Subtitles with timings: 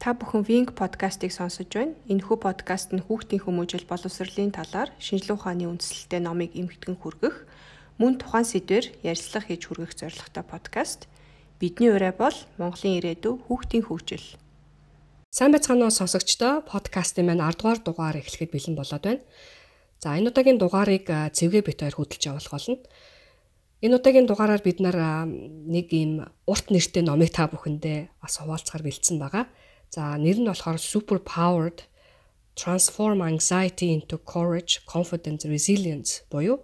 [0.00, 1.92] Та бүхэн Wing подкастыг сонсож байна.
[2.08, 7.44] Энэхүү подкаст нь хүүхдийн хүмүүжил боловсролын талаар шинжилгээ ухааны үндслэлтэй номыг эмгэгдэн хүргэх,
[8.00, 11.04] мөн тухайн сэдвээр ярилцлага хийж хүргэх зорилготой подкаст.
[11.60, 14.24] Бидний ураа бол Монголын ирээдүй хүүхдийн хөгжил.
[15.28, 19.20] Сайн байцгаана уу сонсогчдоо подкастын маань 10 дугаар дугаар эхлэхэд бэлэн болоод байна.
[20.00, 22.80] За энэ удаагийн дугаарыг цэвгээ бит хоёр хөдөлж явуулах болно.
[23.84, 29.44] Энэ удаагийн дугаараар бид нэг ийм урт нэртэй номыг та бүхэндээ бас хуваалцахаар бэлдсэн байгаа.
[29.90, 31.90] За нэр нь болохоор Super Powered
[32.54, 36.62] Transform Anxiety into Courage, Confidence, Resilience буюу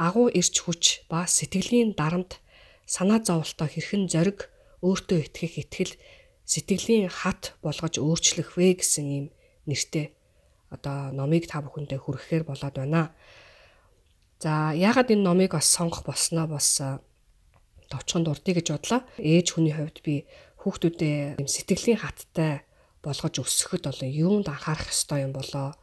[0.00, 2.40] агуу эрч хүч ба сэтгэлийн дарамт
[2.88, 4.48] санаа зовлтоо хэрхэн зориг
[4.80, 5.92] өөртөө итгэх итгэл
[6.48, 9.26] сэтгэлийн хат болгож өөрчлөх вэ гэсэн ийм
[9.68, 10.16] нэртэй
[10.72, 13.12] одоо номыг та бүхэндээ хүргэхээр болоод байна.
[14.40, 16.80] За яагаад энэ номыг бас сонгох болсноо бас
[17.92, 19.00] товчхон дурдъя гэж бодлоо.
[19.20, 20.24] Ээж хүний хувьд би
[20.62, 22.62] хүүхдүүдээ юм сэтгэлийн хаттай
[23.02, 25.74] болгож өсгөхөд бол юунд анхаарах ёстой юм болоо.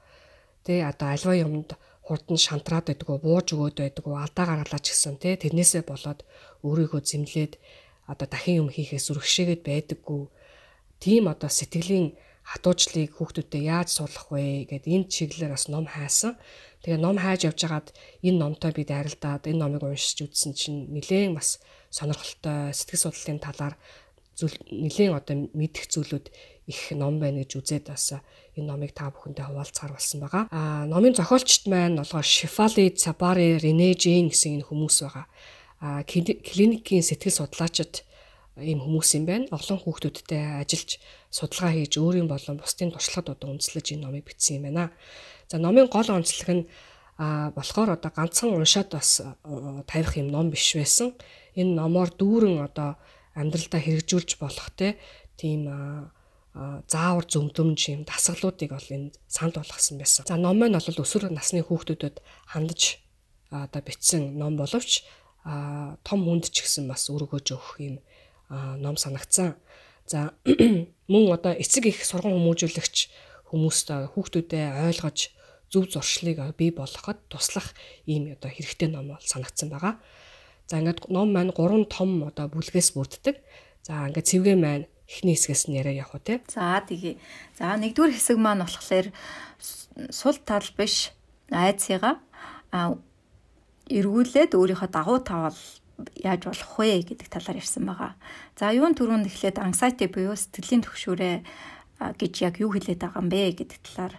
[0.64, 1.76] Тэ одоо альва юмд
[2.08, 6.24] хурдан шантраад байдгүй, бууж өгөөд байдгүй, алдаа гаргалаач гэсэн тэ тэрнээсээ болоод
[6.64, 7.54] өөрийгөө зэмлээд
[8.08, 10.24] одоо дахин юм хийхээс үргэлжшээгээд байдаггүй.
[11.04, 12.18] Тийм одоо сэтгэлийн
[12.50, 16.34] хатуужлыг хүүхдүүдэд яаж суулгах вэ гэд энэ чиглэлээр бас ном хайсан.
[16.82, 17.88] Тэгээ ном хайж явж хагаад
[18.26, 21.62] энэ номтой би дайралтаад энэ номыг уншиж үзсэн чинь нэлээд бас
[21.94, 23.76] сонирхолтой сэтгэл судлалын талаар
[24.40, 26.26] зүйл нэлээд одоо мэдэх зүйлүүд
[26.70, 28.16] их ном байна гэж үзээд бас
[28.56, 30.44] энэ номыг та бүхэндээ хуваалцахаар болсон байгаа.
[30.54, 35.26] Аа номын зохиолчт маань Shifali Tsabari Rene Jane гэсэн энэ хүмүүс байгаа.
[35.82, 38.06] Аа клиникийн сэтгэл судлаачид
[38.62, 39.50] ийм хүмүүс юм байна.
[39.50, 41.02] Олон хүүхдүүдтэй ажиллаж
[41.34, 44.94] судалгаа хийж өөрийн болон бусдын туршлагад одоо үндэслэж энэ номыг бичсэн юм байна.
[45.50, 46.64] За номын гол онцлог нь
[47.20, 49.20] а болохоор одоо ганцхан уншаад бас
[49.90, 51.18] тавих юм ном биш байсан.
[51.56, 52.96] Энэ номоор дүүрэн одоо
[53.36, 54.98] амьдралдаа хэрэгжүүлж болох те
[55.38, 55.70] тийм
[56.90, 60.26] заавар зөмдөмж юм дасгалуудыг бол энэ санд болгосон байсан.
[60.28, 63.00] За ном маань бол өсвөр насны хүүхдүүдэд хандаж
[63.54, 65.06] одоо бичсэн ном боловч
[65.46, 67.96] том хүнд ч гэсэн бас өргөж өгөх юм
[68.50, 69.56] ном санагцсан.
[70.10, 70.34] За
[71.12, 72.98] мөн одоо эцэг их сургууль хүмүүжүүлэгч
[73.54, 75.20] хүмүүст хүүхдүүдэд ойлгож
[75.70, 77.78] зөв зуршлыг бий болгоход туслах
[78.10, 80.02] ийм одоо хэрэгтэй ном бол санагдсан байгаа.
[80.70, 83.42] За ингээд ном маань гурван том одоо бүлгээс бүрддэг.
[83.82, 86.46] За ингээд цэвгээ маань эхний хэсгээс нь яриа явах уу те.
[86.46, 87.18] За тэгээ.
[87.58, 89.10] За нэгдүгээр хэсэг маань болохоор
[90.14, 91.10] сул тал биш
[91.50, 92.22] айцыгаа
[92.70, 92.94] а
[93.90, 95.58] эргүүлээд өөрийнхөө дагуу тавал
[96.22, 98.14] яаж болох вэ гэдэг талаар ярьсан байгаа.
[98.54, 101.42] За юун түрүүнд эхлээд anxiety буюу сэтгэлийн төгшөөрэ
[102.22, 104.14] гэж яг юу хэлээд байгаа юм бэ гэдэг талаар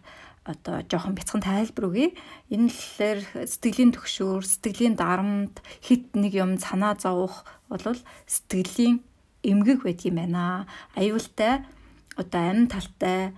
[0.45, 2.17] одоо жоохон бяцхан тайлбар өгье.
[2.49, 7.85] Энэ л сэтгэлийн төгшөөр, сэтгэлийн дарамт, хит нэг юм санаа зовох бол
[8.27, 9.05] сэтгэлийн
[9.45, 10.67] эмгэг байд юм байна.
[10.97, 11.65] Аюултай
[12.17, 13.37] одоо амин талтай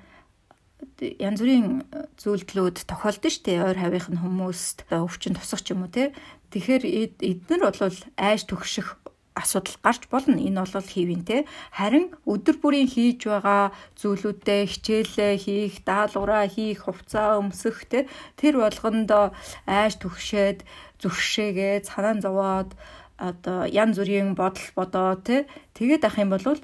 [0.99, 1.87] янз бүрийн
[2.19, 3.67] зүйлдлүүд тохиолдсон шүү дээ.
[3.67, 6.15] Ойр хавийнх нь хүмүүст өвчин тусах ч юм уу те.
[6.51, 6.85] Тэгэхээр
[7.19, 9.02] эднэр бол айж төгших
[9.35, 10.37] асуудал гарч болно.
[10.37, 11.45] Энэ бол хэвэн те.
[11.73, 18.09] Харин өдөр бүрийн хийж байгаа зүйлүүдээ хичээлээ хийх, даалгавраа хийх, хувцаа өмсөх те.
[18.37, 19.33] Тэр болгондоо
[19.65, 20.65] айж төгшөөд,
[21.01, 22.71] зүрхшээгээд, санаа зовоод
[23.17, 25.49] одоо янз бүрийн бодол бодоо те.
[25.75, 26.59] Тэгээд ах юм бол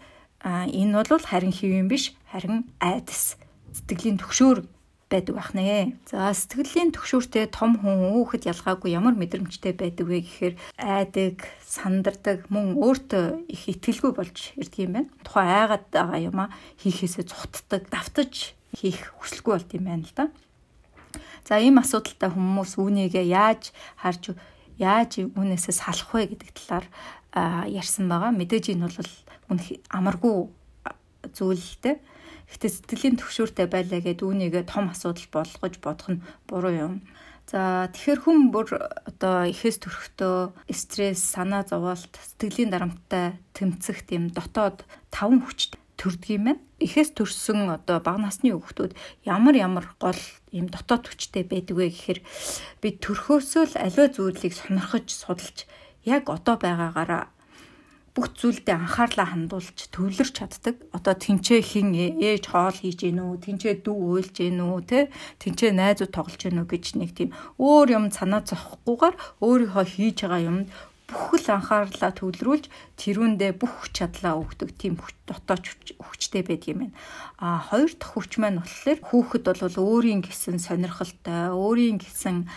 [0.44, 3.40] энэ бол харин хэвэн биш, харин айдас.
[3.72, 4.77] Сэтгэлийн төгшөөр
[5.08, 5.96] байдаг байх нэ.
[6.04, 12.76] За сэтгэлийн төгшөөртэй том хүн хүүхэд ялгаагүй ямар мэдрэмжтэй байдаг вэ гэхээр айдаг, сандардаг, мөн
[12.76, 15.10] өөртөө их итгэлгүй болж ирдэг юм байна.
[15.24, 16.52] Тухайн айгаад байгаа юм а
[16.84, 20.24] хийхээсээ цухтдаг, давтаж хийх хүсэлгүй болт юм байна л да.
[21.48, 24.36] За ийм асуудалтай хүмүүс үүнийгээ яаж харж
[24.76, 26.86] яаж үүнээсээ салах вэ гэдэг талаар
[27.64, 28.36] ярьсан байгаа.
[28.36, 29.12] Мэдээж энэ бол
[29.48, 30.52] үнэх амаргүй
[31.32, 31.96] зүйл л дээ
[32.48, 36.94] Гэтэ сэтгэлийн төвшөөртэй байлаа гэд үүнийгээ том асуудал болгож бодох нь буруу юм.
[37.48, 38.76] За тэгэхээр хүн бүр
[39.08, 46.44] одоо ихээс төрөхдөө стресс, санаа зовоолт, сэтгэлийн дарамттай тэмцэх тийм дотоод таван хүч төрдөг юм
[46.44, 46.62] байна.
[46.76, 48.92] Ихээс төрсөн одоо бага насны хүүхдүүд
[49.24, 50.20] ямар ямар гол
[50.52, 52.20] ийм дотоод хүчтэй байдаг вэ гэхээр
[52.84, 55.64] би төрхөөсөө л аливаа зүйлийг сонирхож судалж
[56.04, 57.32] яг одоо байгаагаараа
[58.18, 60.74] бүх зүйлдээ анхаарлаа хандуулж төвлөрч чаддаг.
[60.90, 64.98] Одоо тэнцээ хин ээж хоол хийж гин үү, тэнцээ дүү уйлж гин үү, тэ
[65.38, 67.30] тэнцээ найзууд тоглож гин үү гэж нэг тийм
[67.62, 70.66] өөр юм санаа зовхгүйгээр өөрийнхөө хийж байгаа юмд
[71.06, 72.64] бүхэл анхаарлаа төвлөрүүлж
[72.98, 75.64] тэрүүндээ бүх чадлаа өгдөг тийм дотоод
[76.02, 76.96] хүчтэй байдаг юм байна.
[77.38, 82.50] А хоёр дахь хүч маань болохоор хүүхэд бол өөрийн гэсэн сонирхолтой, өөрийн гэсэн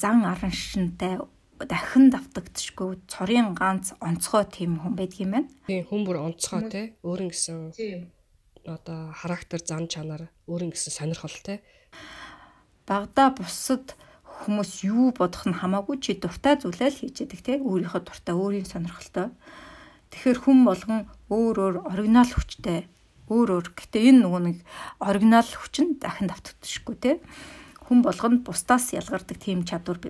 [0.00, 1.20] зан араншинтай
[1.68, 5.48] дахин давтагдчихгүй цорын ганц онцгой тийм хүн байдаг юм байна.
[5.66, 8.08] Тийм хүн бүр онцгой тий өөрөн гэсэн
[8.66, 11.60] одоо характер, зан чанар, өөрийн гэсэн сонирхол те.
[12.86, 13.96] Багада бусад
[14.44, 17.52] хүмүүс юу бодох нь хамаагүй чи дуртай зүйлээ л хийж яадаг те.
[17.60, 19.32] Өөрийнхөө дуртай, өөрийн сонирхолтой.
[20.12, 22.88] Тэгэхээр хүн болгон өөр өөр оригинал хүчтэй
[23.30, 23.66] өөр өөр.
[23.78, 24.58] Гэтэ энэ нөгөө нэг
[24.98, 27.12] оригинал хүч нь дахин давтагдчихгүй те.
[27.86, 30.02] Хүн болгонд бусдаас ялгардаг тийм чадвар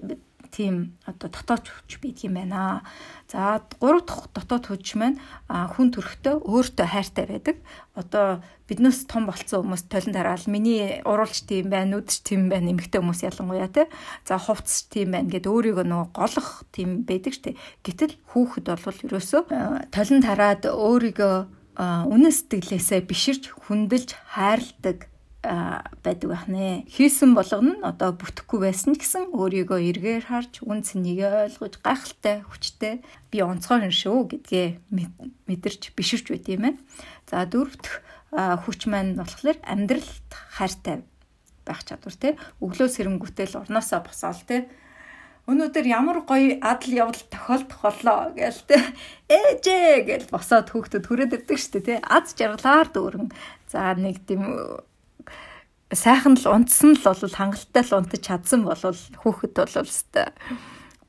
[0.51, 2.83] тийм одоо дотоод хүч байдаг юм байна.
[3.31, 5.19] За гурав дахь дотоод хүч маань
[5.49, 7.57] хүн төрхтөө өөртөө хайртай байдаг.
[7.95, 13.03] Одоо биднээс том болцсон хүмүүс толон тараал миний уруулж тийм байна, нүдч тийм байна, эмэгтэй
[13.03, 13.91] хүмүүс ялангуяа те.
[14.23, 17.59] За хувцс тийм байна гэд өөрийгөө нөгөө голох тийм байдаг штэ.
[17.83, 19.43] Гэтэл хүүхэд бол ерөөсөө
[19.91, 21.35] толон тараад өөрийгөө
[21.81, 25.10] үнэн сэтгэлээсээ биширж хүндэлж хайрладаг
[25.41, 26.85] байдаг байх нэ.
[26.85, 33.01] Хийсэн болгоно нь одоо бүтэхгүй байсан гэсэн өөрийгөө эргээр харж үн цэнийг ойлгож гайхалтай хүчтэй
[33.33, 34.69] би онцгой хүн шүү гэдгээ
[35.49, 36.81] мэдэрч биширч байт юм байна.
[37.25, 38.05] За дөрөвдөх
[38.37, 41.09] хүч маань болохоор амьдралд хайртай
[41.65, 42.37] байх чадвар те.
[42.61, 44.69] Өглөө сэрэнгүүтэл орноосоо босоол те.
[45.49, 48.77] Өнөөдөр ямар гоё адал явдал тохиолдох боллоо гээл те.
[49.35, 51.95] Ээжээ гэж босоод хүүхдүүд хүрээд ирдэг штэ те.
[52.05, 53.33] Аз жаргалаар дүүрэн.
[53.73, 54.45] За нэг тийм
[55.91, 60.31] сайхан л унтсан л бол хангалттай л унтаж чадсан бол хүүхэд бол өстой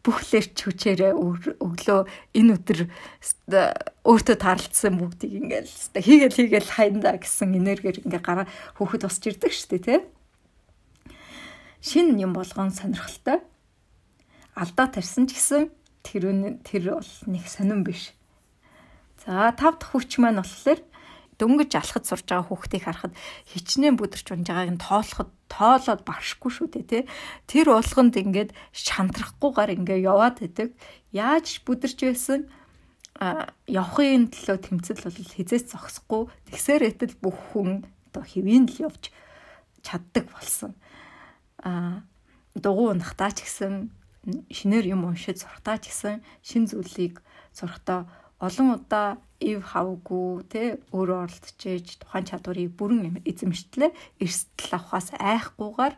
[0.01, 2.00] бүх лэрч хүчээрээ өглөө
[2.33, 2.80] энэ өдөр
[4.01, 8.50] өөртөө таарлцсан бүгдийг ингээл хийгээл хийгээл хайнда гэсэн энергиэр ингээ гараа
[8.81, 10.00] хүүхэд босч ирдэг шүү дээ тий.
[11.86, 13.45] Шин юм болгон сонирхолтой.
[14.57, 15.69] Алдаа тарьсан ч гэсэн
[16.01, 18.18] тэр тэр бол нэг сонирн биш.
[19.22, 20.81] За тав дахь хүч маань болохоор
[21.42, 23.14] дөнгөж алхаж сурж байгаа хүүхдийг харахад
[23.50, 27.04] хичнээн бүдэрч унж байгааг нь тоолоход тоолоод баршгүй шүү дээ тий.
[27.50, 30.70] Тэр уулганд ингээд шантрахгүйгээр ингээ яваад байдаг.
[31.10, 32.46] Яаж бүдэрч байсан
[33.68, 39.12] явахын төлөө тэмцэл бол хизээс зогсохгүй тэгсээр этэл бүх хүн одоо хэвийн л явж
[39.84, 40.74] чаддаг болсон.
[41.62, 42.02] а
[42.56, 43.94] дугуй унахтаа ч гэсэн
[44.52, 47.22] шинээр юм уншиж сурахтаа ч гэсэн шин зүйлийг
[47.54, 48.10] сурахтаа
[48.42, 53.90] олон удаа ив хавгүй те өөрөө оролдчихэж тухайн чадварыг бүрэн эзэмштлээ
[54.22, 55.96] эрсдэл авахаас айхгүйгээр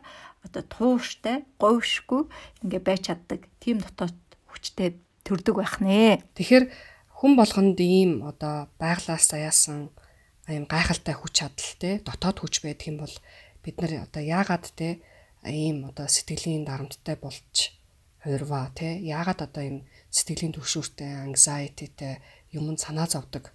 [0.48, 2.22] одоо тууштай говьшгүй
[2.64, 4.16] ингээ байж чаддаг тийм дотоод
[4.48, 6.24] хүчтэй төрдөг байх нэ.
[6.36, 6.64] Тэгэхээр
[7.20, 9.92] хүн болгонд ийм одоо байглаас заяасан
[10.48, 13.16] ийм гайхалтай хүч чадал те дотоод хүч байдаг юм бол
[13.64, 15.00] бид нар одоо яагаад те
[15.48, 17.72] ийм одоо сэтгэлийн дарамттай болж
[18.24, 19.78] хувирваа те яагаад одоо ийм
[20.12, 22.20] сэтгэлийн төвшөртэй anxietyтэй
[22.54, 23.52] юмд санаа зовдөг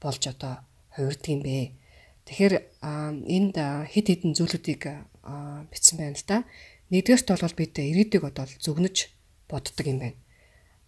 [0.00, 0.62] болж одоо
[0.94, 1.72] хувирдаг юм бэ.
[2.28, 2.54] Тэгэхээр
[3.26, 4.82] энд хэд хэдэн зүйлүүдийг
[5.70, 6.44] бичсэн байна л да.
[6.92, 8.96] Нэгдүгээрт бол бид ирээдүйг одоо зүгнэж
[9.48, 10.18] боддог юм байна.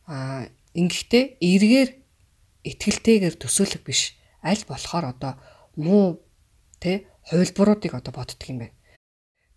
[0.07, 0.47] Аа
[0.77, 1.91] ингэхдээ эргээр
[2.65, 4.15] итгэлтэйгээр төсөөлөх биш.
[4.45, 5.33] Аль болохоор одоо
[5.77, 6.21] муу
[6.79, 8.77] тэ хувилбаруудыг одоо боддог юм байна.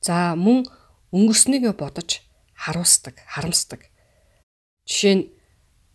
[0.02, 0.66] За мөн
[1.12, 2.24] өнгөрснийг бодож
[2.56, 3.92] харуулсдаг, харамсдаг.
[4.88, 5.24] Жишээ нь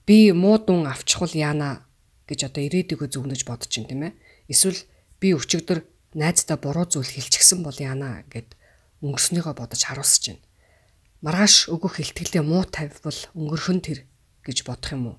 [0.07, 1.89] би муу дүн авчихвал яана
[2.33, 4.17] гэж одоо ирээдүгөө зүгнэж бодож ин тийм ээ.
[4.49, 4.81] Эсвэл
[5.21, 5.85] би өчигдөр
[6.17, 8.57] найздаа буруу зүйл хэлчихсэн бол яана гэд
[9.05, 10.45] өнгөрснийгөө бодож харуулсаж байна.
[11.23, 13.99] Маргааш өгөх ихтгэлээ муу тавьвал өнгөрхөн тэр
[14.43, 15.19] гэж бодох юм уу?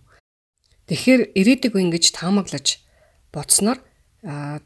[0.89, 2.83] Тэгэхээр ирээдүг ингэж таамаглаж
[3.31, 3.79] бодсноор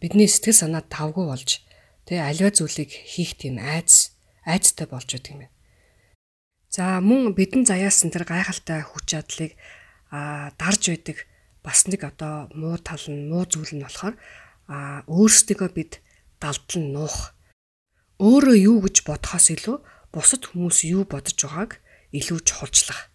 [0.01, 1.61] бидний сэтгэл санаа тавгүй болж
[2.09, 5.53] тэгээ аливаа зүйлийг хийх тийм айц айцтай болж байдаг юм байна.
[6.73, 9.53] За мөн бидэн заяасан тэр гайхалтай хүч чадлыг
[10.09, 11.17] дарж байдаг
[11.67, 14.15] бас нэг одоо муу тал нь муу зүйл нь болохоор
[14.71, 15.99] а өөрсдөө бид
[16.39, 17.35] далдлан нуух.
[18.23, 19.77] Өөрөө юу гэж бодохоос илүү
[20.15, 21.83] бусад хүмүүс юу бодож байгааг
[22.15, 23.11] илүү чухалчлах.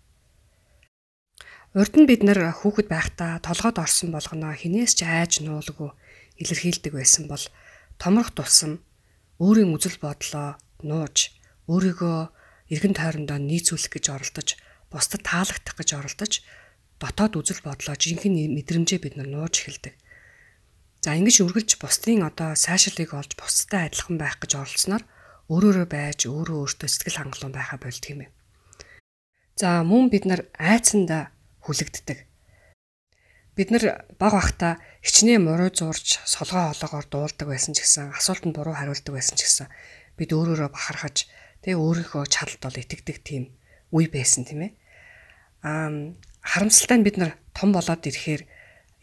[1.73, 5.89] Урд нь бид нар хүүхэд байхдаа толгойд орсон болгоно хинээс ч айж нуулгүй
[6.37, 7.41] илэрхийлдэг байсан бол
[7.97, 8.85] томрох тусам
[9.41, 11.33] өөрийн үзэл бодлоо нууж
[11.73, 12.19] өөрийгөө
[12.69, 14.49] эргэн тойрондоо нийцүүлэх гэж оролдож
[14.93, 16.33] бусдад таалагдах гэж оролдож
[17.03, 19.99] дотоод үзэл бодлоо жинхэнэ мэдрэмжээ бид нар нууж эхэлдэг.
[21.03, 25.03] За ингэж үргэлж бусдын одоо сайшаалыг олж бусдтай адилхан байх гэж оролцсноор
[25.51, 28.31] өөрөөрөө байж өөрөө өөртөө сэтгэл хангалуун байха болдго юм.
[29.59, 31.35] За мөн бид нар айцсанда
[31.67, 32.19] хүлэгддэг.
[33.59, 38.79] Бид нар баг бахта хичнээн муруу зурж солгоо хоолоогоор дуулдаг байсан ч гэсэн асуултанд буруу
[38.79, 39.69] хариулдаг байсан ч гэсэн
[40.17, 41.27] бид өөрөөрөө бахархаж
[41.67, 43.53] тэгээ өөрийнхөө чадалд бол итгэдэг тийм
[43.93, 44.73] үе байсан тийм ээ.
[45.67, 45.91] Аа
[46.43, 48.43] харамсалтай нь бид нар том болоод ирэхээр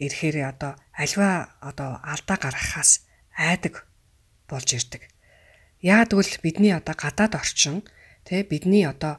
[0.04, 3.88] ирэхээр одоо альва одоо алдаа гаргахаас айдаг
[4.48, 5.02] болж ирдэг.
[5.80, 7.82] Яагад гэвэл бидний одоо гадаад орчин
[8.28, 9.16] тэ бидний одоо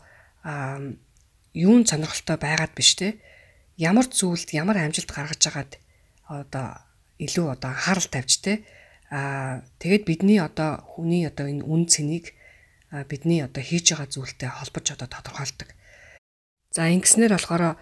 [1.54, 3.18] юун сонирхолтой байгаад биш тэ
[3.76, 5.72] ямар зүйлд ямар амжилт гаргаж байгаад
[6.30, 6.68] одоо
[7.18, 8.54] илүү одоо анхаарал тавьж тэ
[9.12, 12.32] Аа тэгээд бидний одоо хүний одоо энэ үн цэнийг
[13.12, 15.76] бидний одоо хийж байгаа зүйлтэй холбож одоо тодорхойлдог.
[16.72, 17.76] За ингэснээр болохоор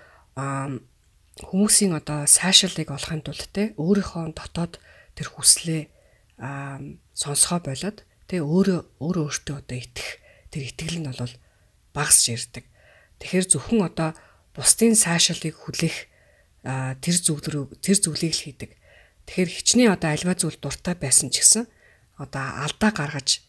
[1.39, 4.79] хүмүүсийн одоо сайшаалыг олохын тулд те өөрийнхөө дотоод
[5.15, 5.81] тэр хүслээ
[7.15, 10.09] сонсгоо болоод те өөрөө өөрөө өөртөө одоо итгэх
[10.51, 11.35] тэр итгэл нь бол
[11.95, 12.65] багасч ирдэг.
[13.19, 14.09] Тэгэхээр зөвхөн одоо
[14.55, 15.97] бусдын сайшаалыг хүлээх
[16.63, 18.71] тэр зүйл рүү тэр зүйлийг л хийдэг.
[19.27, 21.65] Тэгэхээр хичнээн одоо альва зүйл дуртай байсан ч гэсэн
[22.19, 23.43] одоо алдаа гаргаж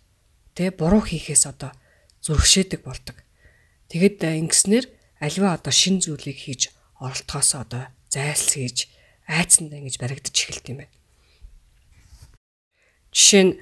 [0.55, 1.75] тэ буруу хийхээс одоо
[2.23, 3.17] зургшээдэг болдог.
[3.91, 4.87] Тэгэд ингэснээр
[5.19, 6.71] альва одоо шин зүйлийг хийж
[7.01, 8.87] оролтохоос одоо зайлсхийж
[9.27, 10.95] айцсандаа ингэж баригдаж эхэлт юм байна.
[13.11, 13.53] Жишээ нь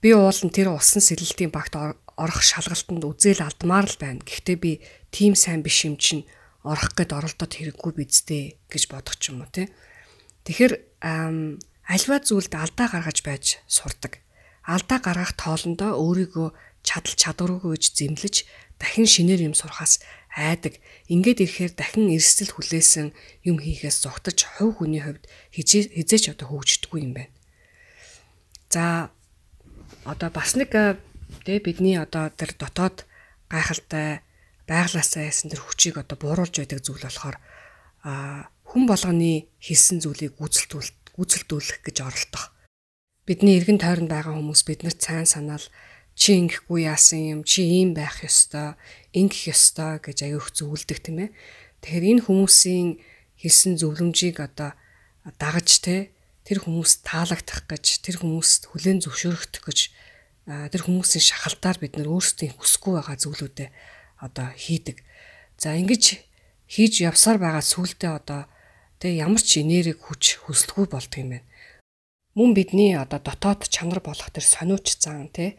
[0.00, 4.24] би уулан тэр усан сэлэлтийн багт орох шалгалтанд үзэл алдмаар л байна.
[4.24, 4.72] Гэхдээ би
[5.10, 6.24] тийм сайн биш юм чинь
[6.62, 9.68] орох гэд оролдоод хэрэггүй бидтэй гэж бодох ч юм уу тий.
[10.46, 14.22] Тэгэхээр альва зүйлд алдаа гаргаж байж сурдаг.
[14.62, 16.48] Алдаа гаргах тоолондоо өөрийгөө
[16.86, 18.34] чадал чадваргүй гэж зэмлэж
[18.78, 20.80] дахин шинээр юм сурахаас айдаг.
[21.12, 23.12] Ингээд ирэхээр дахин эрсдэл хүлээсэн
[23.44, 27.32] юм хийхээс зогтож хувь хүний хувьд хизээч одоо хөгждөггүй юм байна.
[28.72, 29.12] За
[30.08, 30.72] одоо бас нэг
[31.44, 33.04] тэ бидний одоо тэр дотоод
[33.52, 34.24] гайхалтай
[34.64, 37.36] байглаасаа яасан тэр хүчийг одоо бууруулж байдаг зүйл болохоор
[38.64, 42.56] хүн болгоны хийсэн зүйлийг гүйцэлдүүлэх гэж оролдох.
[43.28, 45.62] Бидний эргэн тойронд байгаа хүмүүс биднэрт сайн санаал
[46.22, 48.78] чи ингэхгүй яасан юм чи ийм байх ёстой
[49.10, 51.34] ингэх ёстой гэж аяух зөвлөдөг тийм ээ.
[51.82, 53.02] Тэгэхээр энэ хүмүүсийн
[53.42, 54.78] хийсэн зөвлөмжийг одоо
[55.42, 56.14] дагаж те
[56.46, 59.78] тэр хүмүүст таалагдах гэж тэр хүмүүст хүлээн зөвшөөрөх гэж
[60.46, 63.70] тэр хүмүүсийн шахалтаар бид нар өөрсдийн хүсэхгүй байгаа зүйлүүдэд
[64.22, 65.02] одоо хийдэг.
[65.58, 66.22] За ингэж
[66.70, 68.46] хийж явсаар байгаа сүултээ одоо
[69.02, 71.50] тэг ямар ч энерги хүч хүсэлгүй болдго юм байна.
[72.38, 75.58] Мөн бидний одоо дотоод чанар болох тэр сониуч зан тий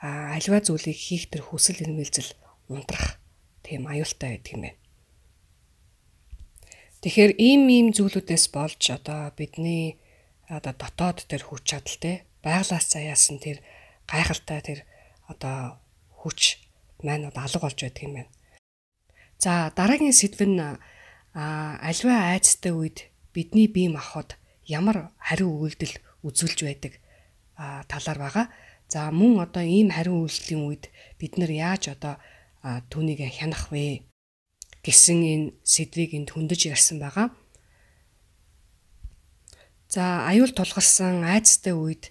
[0.00, 2.32] а альва зүйлийг хийх тэр хүсэл эрмэлзэл
[2.72, 3.20] унтрах
[3.60, 4.78] тийм аюултай байдаг юм байна.
[7.00, 10.00] Тэгэхээр ийм ийм зүйлүүдээс болж одоо бидний
[10.48, 12.12] одоо дотоод тэр хүч чадал те
[12.44, 13.60] байглаас заяасан тэр
[14.08, 14.80] гайхалтай тэр
[15.28, 15.80] одоо
[16.20, 16.60] хүч
[17.04, 18.30] маань одоо алга болж байдаг юм байна.
[19.40, 20.60] За дараагийн сэдв нь
[21.32, 26.92] альва айцтай үед бидний бие махбод ямар хариу үйлдэл үзүүлж байдаг
[27.88, 28.46] талаар байгаа.
[28.92, 30.84] За мөн одоо ийм хариу үйлдэлийн үед
[31.16, 32.18] бид нар яаж одоо
[32.90, 34.04] түүнийг хянах вэ
[34.82, 37.30] гэсэн энэ сэдвийг энд хөндөж ярьсан байгаа.
[39.88, 42.10] За аюул тулгарсан айцтай үед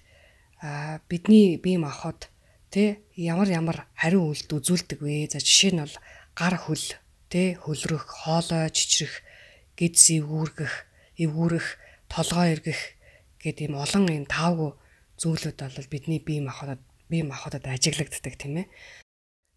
[1.08, 2.32] бидний бие махбод
[2.70, 5.26] Тэ ямар ямар хариу үйлдэл үзүүлдэг вэ?
[5.26, 5.96] За жишээ нь бол
[6.38, 6.86] гар хөл,
[7.26, 9.26] тэ хөлрөх, хоолой чичрэх,
[9.74, 10.74] гидс эвгүүргэх,
[11.18, 11.66] эвгүүрэх,
[12.06, 12.94] толгой эргэх
[13.42, 14.78] гэдэг ийм олон ийм таавгүй
[15.20, 16.80] зүйлүүд бол бидний бие махбодод
[17.12, 18.66] бие махбодод ажиглагддаг тийм ээ.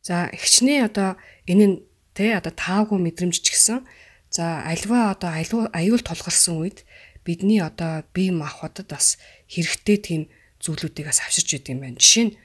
[0.04, 1.16] За ихчнээ одоо
[1.48, 1.76] энэ нь
[2.12, 3.88] тэ одоо таавгүй мэдрэмж ч гэсэн
[4.28, 5.32] за альва одоо
[5.72, 6.84] аюул тулгарсан үед
[7.24, 9.16] бидний одоо бие махбодод бас
[9.48, 10.22] хэрэгтэй тийм
[10.60, 12.00] зүйлүүдийг бас авчирч идэм байна.
[12.00, 12.36] Жишээ нь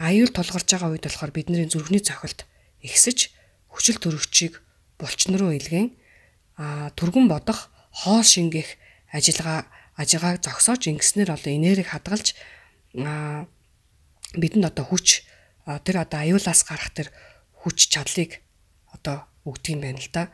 [0.00, 2.48] аюул тулгарч байгаа үед болохоор бидний зүрхний цохилт
[2.80, 3.28] ихсэж
[3.68, 4.64] хүчил төрөгчийг
[4.96, 5.92] булчин руу илгээн
[6.56, 8.80] а түргэн бодох хоол шингээх
[9.12, 12.32] ажиллагаа ажигааг зогсоож ингэснээр одоо энерги хадгалж
[12.94, 15.24] бидэнд одоо хүч
[15.84, 17.08] тэр одоо аюулаас гарах тэр
[17.64, 18.40] хүч чадлыг
[18.92, 20.28] одоо өгдөг юм байна л да.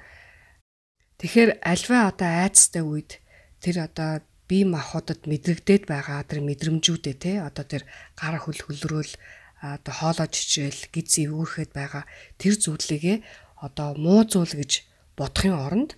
[1.19, 3.19] Тэгэхээр альва одоо айцтай үед
[3.63, 7.83] тэр одоо бие махбодод мэдрэгдээд байгаа тэр мэдрэмжүүдээ те одоо тэр
[8.17, 9.13] гар хөл хөлрөөл
[9.61, 12.07] одоо хоолой чичээл гиз эвүүрхэд байгаа
[12.41, 13.19] тэр зүйлийгээ
[13.61, 14.87] одоо муу зүйл гэж
[15.19, 15.91] бодохын оронд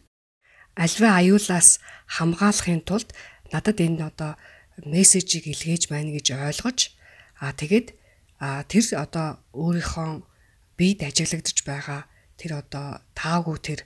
[0.75, 3.13] альва аюулаас хамгаалахын тулд
[3.53, 4.41] надад энэ одоо
[4.87, 6.95] мессежийг илгээж байна гэж ойлгож
[7.41, 7.97] а тэгээд
[8.41, 10.25] а тэр одоо өөрийнхөө
[10.81, 12.09] биед ажиглагдж байгаа
[12.41, 13.81] тэр одоо таагүй тэр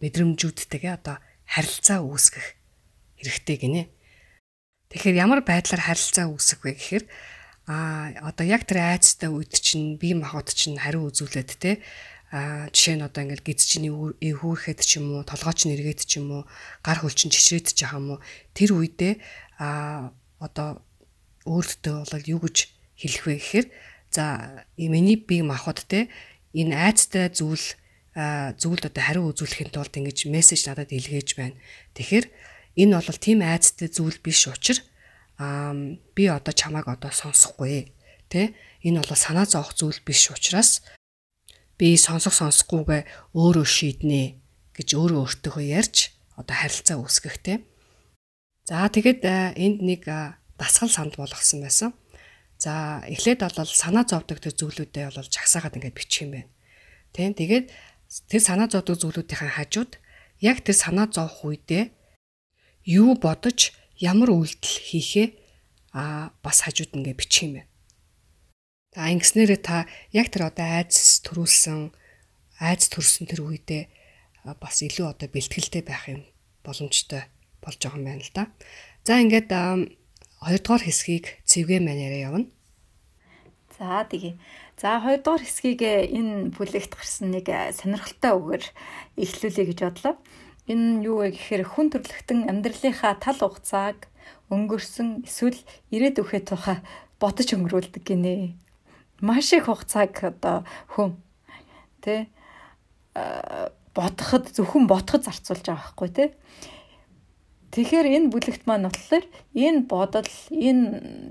[0.00, 1.16] мэдрэмжүүдтэйгээ одоо
[1.48, 2.46] харилцаа үүсгэх
[3.16, 3.82] хэрэгтэй гинэ.
[4.92, 7.04] Тэгэхээр ямар байдлаар харилцаа үүсгэх вэ гэхээр
[7.66, 11.82] а одоо яг тэр айцтай үед чинь бие махбод чинь хариу үзүүлээд те
[12.30, 16.42] а жишээ нь одоо ингээл гиз чинь эвхүүрхэд ч юм уу толгойч нэргээд ч юм
[16.42, 16.42] уу
[16.82, 18.20] гар хөл чинь чичрээд ч байгаа юм уу
[18.54, 19.14] тэр үедээ
[19.58, 20.84] а одоо
[21.46, 22.56] өөртөө бол юу гэж
[23.00, 23.66] хэлэх вэ гэхээр
[24.10, 26.08] за миний бие махбод те
[26.52, 27.76] энэ айцтай зүйл
[28.16, 31.60] зүйлд одоо хариу үзүүлэхийн тулд ингэж мессеж надад илгээж байна.
[31.92, 32.26] Тэгэхээр
[32.80, 34.80] энэ бол тийм айцтай зүйл биш учраас
[35.36, 35.76] аа
[36.16, 37.92] би одоо чамайг одоо сонсохгүй
[38.32, 40.80] тэ энэ бол санаа зовох зүйл биш учраас
[41.76, 44.40] би сонсох сонсохгүйгээ өөрөө шийднэ
[44.72, 47.54] гэж өөрөө өөртөөхөө ярьж одоо харилцаа үүсгэх тэ
[48.66, 49.22] за тэгэд
[49.54, 50.02] энд нэг
[50.58, 51.94] дасгал санд болгосон байсан.
[52.58, 56.50] За эхлээд бол санаа зовдөг тэр зүйлүүдээ бол жагсаагаад ингээд бичих юм байна.
[57.14, 57.66] Тэ тэгээд
[58.26, 60.02] тэр санаа зовдөг зүйлүүдийн хажууд
[60.42, 61.94] яг тэр санаа зовх үедээ
[62.90, 65.28] юу бодож ямар үйлдэл хийхээ
[65.94, 67.70] а бас хажууд ингээд бичих юм байна.
[68.96, 71.92] За ингэснээрээ та яг тэр одоо айдас төрүүлсэн
[72.58, 73.84] айдас төрсөн тэр үедээ
[74.56, 76.24] бас илүү одоо бэлтгэлтэй байх юм
[76.64, 77.28] боломжтой
[77.66, 78.44] болж байгаа юм байна л да.
[79.02, 79.50] За ингээд
[80.38, 82.46] хоёрдугаар хэсгийг цэвгээ манераа явна.
[83.74, 84.38] За тэгээ.
[84.78, 88.64] За хоёрдугаар хэсгийг энэ бүлэгт гарсан нэг сонирхолтой үгээр
[89.18, 90.14] эхлүүлэе гэж бодлоо.
[90.70, 94.08] Энэ юу вэ гэхээр хүн төрлөختөн амьдралынхаа тал хугацааг
[94.50, 95.60] өнгөрсөн эсвэл
[95.94, 96.78] ирээд үхээ тухай
[97.22, 98.58] бодож өнгөрүүлдэг гинэ.
[99.22, 101.20] Маш их хугацааг одоо хүн
[102.02, 102.26] тэ
[103.96, 106.28] бодоход зөвхөн бодоход зарцуулж байгаа байхгүй тий.
[107.72, 110.84] Тэгэхээр энэ бүлэгт маань болохоор энэ бодол, энэ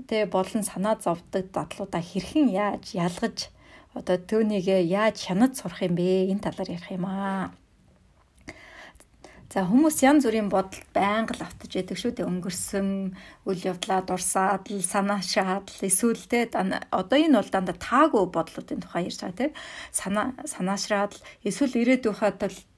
[0.08, 3.38] тэ болон санаа зовдөг дадлуудаа хэрхэн яаж ялгаж
[3.96, 6.28] одоо түүнийгээ яаж хянаж сурах юм бэ?
[6.32, 7.56] Энэ талаар ярих юм аа.
[9.46, 12.26] За хүмүүс янз бүрийн бодол байнга л автаж яадаг шүү дээ.
[12.26, 12.88] Өнгөрсөн
[13.46, 19.06] үйл явдлаа дурсаад л санаашаад л эсвэл те одоо энэ бол дандаа таагүй бодлуудын тухай
[19.06, 19.54] ярьж байгаа те.
[19.94, 22.32] Санаа санаашраад л эсвэл ирээдүйнхээ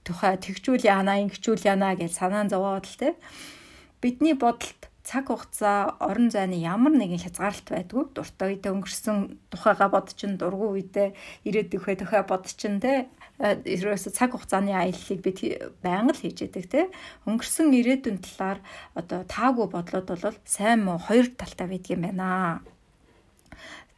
[0.05, 3.09] тухай тэгчүүл яана, ингэчүүл яана гэж санаан зовоод л те
[4.01, 9.17] бидний бодолд цаг хугацаа орон зайны ямар нэгэн хязгаарлалт байдгүй дуртай үедээ өнгөрсөн
[9.51, 11.17] тухайга бод чин дургу үедээ
[11.49, 15.39] ирээдүйг хэ тухай бод чин те ерөөсө цаг хугацааны аяллыг бид
[15.83, 16.81] байнга л хийж яадаг те
[17.23, 18.59] өнгөрсөн ирээдүйн талаар
[18.99, 22.67] одоо таагүй бодлоод бол сайн муу хоёр талтай байдаг юм байна.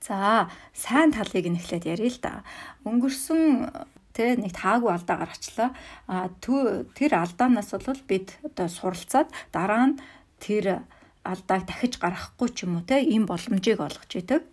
[0.04, 2.44] За сайн талыг нь эхлээд ярил л да.
[2.85, 3.68] Өнгөрсөн
[4.12, 5.70] тэ нэг таагүй алдаа гаргачлаа.
[6.04, 10.00] А тэр алдаанаас бол бид одоо суралцаад дараа нь
[10.37, 10.85] тэр
[11.24, 14.44] алдааг дахиж гаргахгүй ч юм уу те ийм боломжийг олгож идэг.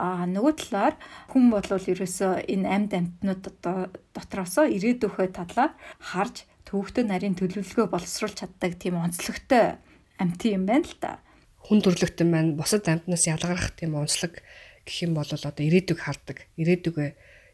[0.00, 0.94] А нөгөө талаар
[1.28, 8.40] хүн бол ерөөсөө энэ амьд амьтнууд одоо дотроосоо ирээдүйхөө талаар харж төвөгтөө нарийн төлөвлөгөө боловсруулж
[8.40, 9.76] чаддаг тийм онцлогтой
[10.16, 11.20] амьтан юм байна л да.
[11.60, 14.40] Хүн төрлөختөн маань бусад амьтнаас ялгарх тийм онцлог
[14.88, 16.48] гэх юм бол одоо ирээдүг хардаг.
[16.56, 17.06] Ирээдүгэ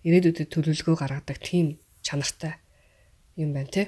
[0.06, 2.62] ирээдүйдэд төлөвлөгөө гаргадаг тийм чанартай
[3.34, 3.86] юм байна тий.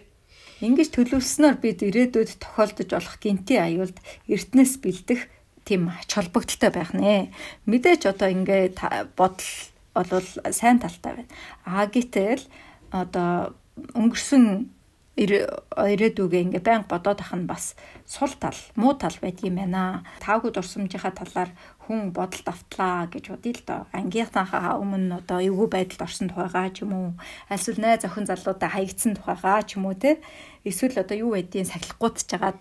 [0.58, 3.94] Ингиж төлөвлөснөөр бид ирээдүйд тохиолдож болох гинти аюулд
[4.26, 5.30] эртнээс бэлдэх
[5.68, 7.28] тийм ач холбогдолтой байх нэ.
[7.68, 8.72] Мэдээж одоо ингээ
[9.12, 9.52] бодол
[9.92, 11.32] бол сайн талтай байна.
[11.68, 12.40] А гэтэл
[12.88, 13.52] одоо
[13.92, 14.72] өнгөрсөн
[15.18, 17.74] ирээдүгээ ингээ байнга бодоод ах нь бас
[18.06, 20.06] сул тал, муу тал байдгийм байна.
[20.22, 21.50] Таагүй дурсамжийнхаа талаар
[21.82, 23.80] хүн бодолд автлаа гэж бодъё л доо.
[23.90, 27.08] Ангийнхаа өмнө одоо эвгүй байдалд орсон тухайгаа ч юм уу,
[27.50, 30.22] альсвал найз охин залуудаа хаягдсан тухайгаа ч юм уу те.
[30.62, 32.60] Эсвэл одоо юу байдгийг сахилахгүйдж жагаад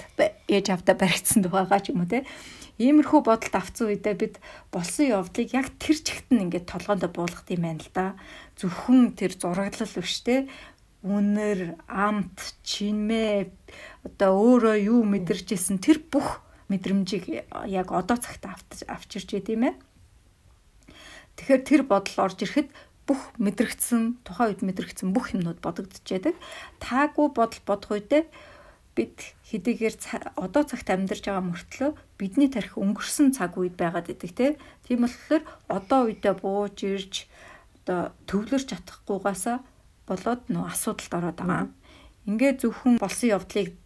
[0.49, 2.25] ээж автаа баригдсан тухайгаа ч юм уу те.
[2.77, 4.35] Иймэрхүү бодолд авцсан үедээ бид
[4.69, 8.13] болсон явдлыг яг тэр чигт нь ингээд толгоонд буулгах юм байна л да.
[8.53, 10.45] Зөвхөн тэр зураглал биш те
[11.01, 13.49] үнэр, амт, чинмээ
[14.05, 19.75] одоо өөрөө юу мэдэрч исэн тэр бүх мэдрэмжийг яг одоо цагт авчирч байд юм ээ.
[21.37, 22.69] Тэгэхээр тэр бодол орж ирэхэд
[23.07, 26.35] бүх мэдрэгдсэн тухайн үед мэдрэгдсэн бүх юмнууд бодогдож байдаг.
[26.83, 28.27] Таагүй бодол бодох үедээ
[28.97, 29.95] бид хэдийгээр
[30.41, 35.99] одоо цагт амьдарч байгаа мөртлөө бидний тарих өнгөрсөн цаг үед байгаад идэг тийм болохоор одоо
[36.09, 37.13] үедээ бууж ирж
[37.85, 39.57] одоо төвлөрч чадахгүйгаасаа
[40.09, 41.67] болоод нөө асуудалд ороод байгаа.
[42.25, 43.77] Ингээд зөвхөн болсон явдлыг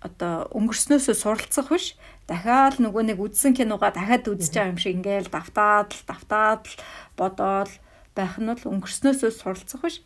[0.00, 1.94] одоо өнгөрснөөсөө суралцах биш.
[2.26, 6.76] Дахиад нөгөө нэг үзсэн киногаа дахиад үзэж байгаа юм шиг ингээл давтаад л давтаад л
[7.18, 7.70] бодоод
[8.16, 9.96] байх нь бол өнгөрснөөсөө суралцах биш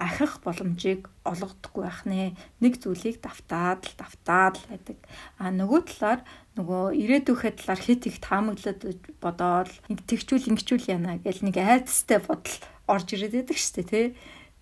[0.00, 2.32] ахих боломжийг олгодоггүй байх нэ.
[2.64, 4.98] Нэг зүйлийг давтаад л давтаад л байдаг.
[5.36, 6.20] А нөгөө талаар
[6.56, 8.80] нөгөө ирээдүйхээ талаар хит их таамаглаад
[9.20, 9.68] бодоод
[10.08, 12.56] тэгчүүл ингэчүүл яана гэл нэг айцтай бодол
[12.88, 14.06] орж ирээд байдаг шүү дээ тий.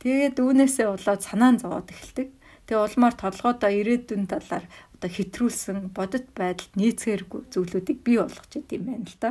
[0.03, 2.29] Тэгээд үүнээсээ болоод санаа нь зовоод эхэлдэг.
[2.67, 4.67] Тэгээ улмаар толгойдоо ирээдүйн талаар
[4.99, 9.31] одоо хэтрүүлсэн бодит байдалд нийцгээргүй зүйлүүдийг бий болгож идэм байна л да.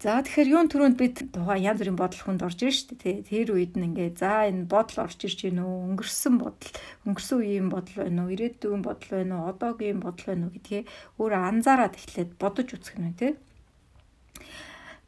[0.00, 3.16] За тэгэхээр юун түрүүнд бид тухайн янз бүрийн бодол хүнд орж ирж штэ тий.
[3.20, 5.92] Тэр үед нь ингээ за энэ бодол орж ирж гин үү?
[5.92, 6.72] Өнгөрсөн бодол,
[7.04, 8.32] өнгөрсөн үеийн бодол байна уу?
[8.32, 9.52] Ирээдүйн бодол байна уу?
[9.52, 10.82] Одоогийн бодол байна уу гэдгээ
[11.20, 13.36] өөрөө анзаараад эхлээд бодож үзэх нь тий.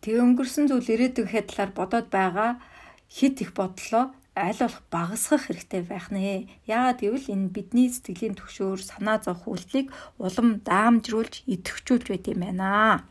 [0.04, 2.60] Тэгээ өнгөрсөн зүйл ирээдүйн хэдлаар бодоод байгаа
[3.08, 6.52] хит их бодлоо аль болох багасгах хэрэгтэй байх нэ.
[6.68, 9.88] Яагаад гэвэл энэ бидний сэтгэлийн төвшөөр санаа зовх үйлдэлийг
[10.20, 13.08] улам даамжруулж идэвхжүүлж байт юм байна.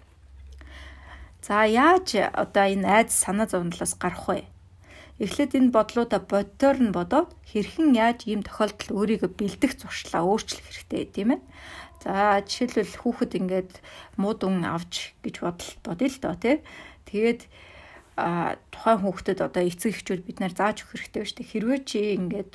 [1.42, 4.46] За яаж одоо энэ айдас санаа зовнолоос гарах вэ?
[5.18, 11.04] Эхлээд энэ бодлуудаа бодтоор нь бодоод хэрхэн яаж ийм тохиолдолд өөрийгөө бэлдэх зуршлаа өөрчлөх хэрэгтэй
[11.10, 11.42] тийм ээ.
[12.02, 13.72] За жишээлбэл хүүхэд ингээд
[14.22, 16.58] муудун авч гэж бодол бодъё л доо тий.
[17.10, 17.42] Тэгээд
[18.18, 21.52] а тухайн хүүхдэд одоо эцэг эхчүүд бид нар зааж өгөх хэрэгтэй шүү дээ.
[21.54, 22.54] Хэрвээ чи ингээд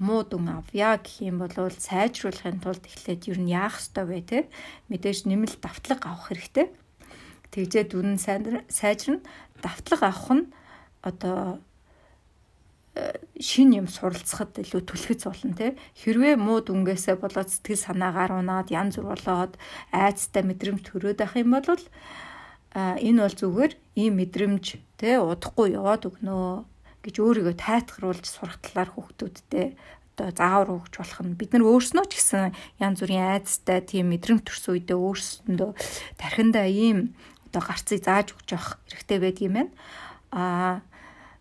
[0.00, 4.38] муу дүн авъя гэх юм бол сайжруулахын тулд эхлээд ер нь яах ёстой вэ те
[4.88, 6.72] мэдээж нэмэлт давтлага авах хэрэгтэй.
[7.52, 9.20] Тэгжээ дүн сайжрна.
[9.62, 10.44] Давтлага авах нь
[11.02, 11.58] одоо
[13.38, 15.68] шин юм суралцахад илүү түлхэц болно те
[16.02, 19.54] хэрвээ муу дүнгээсээ болоод сэтгэл санаагаар унаад янз бүр болоод
[19.94, 21.82] айцтай мэдрэмж төрөөд байх юм бол
[22.74, 24.66] энэ бол зүгээр ийм мэдрэмж
[24.98, 26.66] те удахгүй яваад өгнө
[27.06, 29.78] гэж өөрийгөө тайтгаруулж сурах талаар хүүхдүүдтэй
[30.18, 32.50] одоо заавар өгч болох нь бид нар өөрснөө ч гэсэн
[32.82, 35.70] янз бүрийн айцтай тийм мэдрэмж төрсөн үедээ өөрсөндөө
[36.18, 37.14] тархиндаа ийм
[37.48, 39.72] одоо гарцыг зааж өгч явах хэрэгтэй байдаг юм байна.
[40.30, 40.74] Аа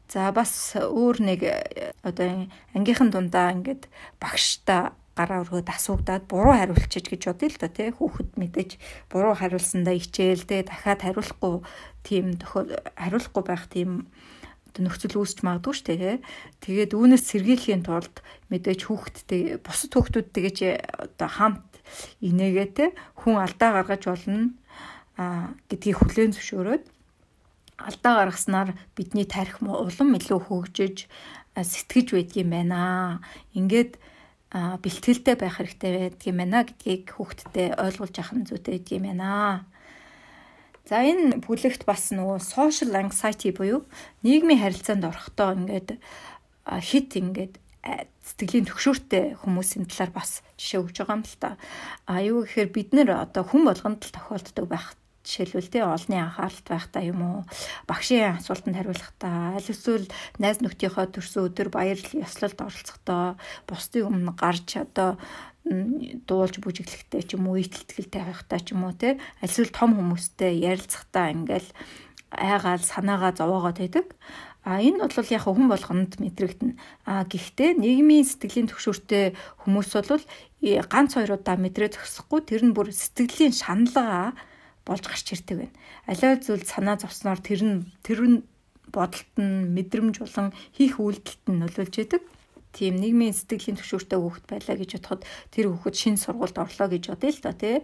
[0.07, 1.39] за бас өөр нэг
[2.01, 3.91] одоо ангийнхан дундаа ингээд
[4.23, 8.71] багштай гараа өргөд асуугдаад буруу хариулчих гэж бодъё л да тий хүүхэд мэдээж
[9.11, 11.65] буруу хариулсандаа ичээл тий дахиад хариулахгүй
[12.07, 14.07] тийм тохиол хариулахгүй байх тийм
[14.77, 16.21] нөхцөл үүсч магадгүй шүү дээ.
[16.61, 18.21] Тэгээд үүнээс сэргийлэхийн тулд
[18.53, 20.75] мэдээж хүүхдтэй бусад хүүхдүүдтэйгээ
[21.17, 21.65] одоо хамт
[22.21, 22.85] инээгээ те
[23.17, 24.53] хүн алдаа гаргаж болно
[25.17, 26.83] гэдгийг хүлээн зөвшөөрөөд
[27.77, 31.05] алдаа гаргаснаар бидний тарих улам илүү хөгжиж
[31.57, 33.21] сэтгэж байдгийм байна.
[33.53, 33.97] Ингээд
[34.53, 39.65] бэлтгэлтэй байх хэрэгтэй байдгийм байна гэдгийг хүүхдэд ойлгуулж авах нь зүйтэй байдгийм байна.
[40.89, 43.85] За энэ бүлэгт бас нөгөө social anxiety буюу
[44.23, 45.99] нийгмийн харилцаанд орохдоо ингээд
[46.65, 47.59] хит ингээд
[48.23, 51.49] сэтгэлийн төгшөөртэй хүмүүсийн талаар бас жишээ өгж байгаа юм л та.
[52.07, 54.95] А юу гэхээр бид нэр одоо хүн болгонд л тохиолддог байх
[55.27, 57.39] жишээлбэл тий олонний анхааралд байхдаа юм уу
[57.83, 60.07] багшийн асуултанд хариулахдаа аль эсвэл
[60.39, 63.35] найз нөхдийнхөө төрсөн өдөр баярлал ёслолд оролцохдоо
[63.67, 65.19] бусдын өмнө гарч одоо
[65.67, 71.35] дуулж бүжиглэхтэй ч юм уу итгэлтэй байхтай ч юм уу те альсвал том хүмүүстэй ярилцахтаа
[71.35, 71.69] ингээл
[72.31, 74.07] айгаал санаагаа зовоогоод байдаг.
[74.67, 76.75] А энэ бол яг хүн болгонд мэдрэгдэнэ.
[77.07, 79.31] А гэхдээ нийгмийн сэтгэлийн төвшөртэй
[79.63, 80.23] хүмүүс бол
[80.91, 84.35] ганц хоёр удаа мэдрээ зогсохгүй тэр нь бүр сэтгэлийн шаналгаа
[84.87, 85.75] болж гарч ирдэг байна.
[86.07, 88.37] Аливаа зүйл санаа зовсноор тэр нь тэр нь
[88.87, 92.23] бодолт нь мэдрэмж болон хийх үйлдэлт нь нөлөөлж идэг
[92.71, 95.21] тийм нийгмийн сэтгэлийн төвшөртэй хүүхэд байлаа гэж бодоход
[95.51, 97.75] тэр хүүхэд шинэ сургуульд орлоо гэж бодъё л доо тий.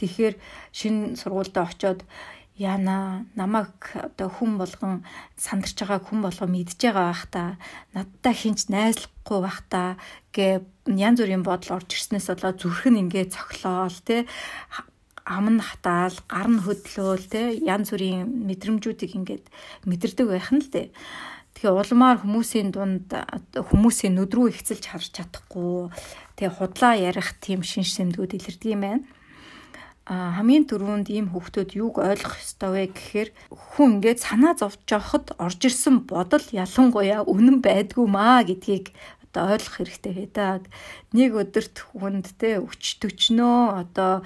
[0.00, 0.34] Тэгэхээр
[0.72, 2.00] шинэ сургуульд очоод
[2.58, 5.06] яна намайг одоо хүн болгон
[5.38, 7.42] сандарч байгаа хүн болгон мэдж байгаа байх та
[7.94, 9.94] надтай хинч найзлахгүй байх та
[10.34, 14.26] гэ янз бүрийн бодол орж ирснээс болоо зүрх нь ингээ цохлоол те
[15.28, 19.46] ам нь хатаал гар нь хөдлөөл те янз бүрийн мэдрэмжүүдийг ингээд
[19.84, 20.88] мэдэрдэг байх нь л дээ
[21.58, 23.10] Тэгээ улмаар хүмүүсийн дунд
[23.50, 25.90] хүмүүсийн нүд рүү ихцэлж харж чадахгүй
[26.38, 29.02] тэгээ худлаа ярих тийм шинж тэмдгүүд илэрдэг юм байна.
[30.06, 35.34] А хамгийн түрүүнд ийм хүүхдүүд юуг ойлгох ёстой вэ гэхээр хүн ингээд санаа зовж явахад
[35.34, 38.94] орж ирсэн бодол ялангуяа үнэн байдгүй маа гэдгийг
[39.26, 40.70] одоо ойлгох хэрэгтэй байдаг.
[41.10, 44.22] Нэг өдөрт хүнд те өч төчнөө одоо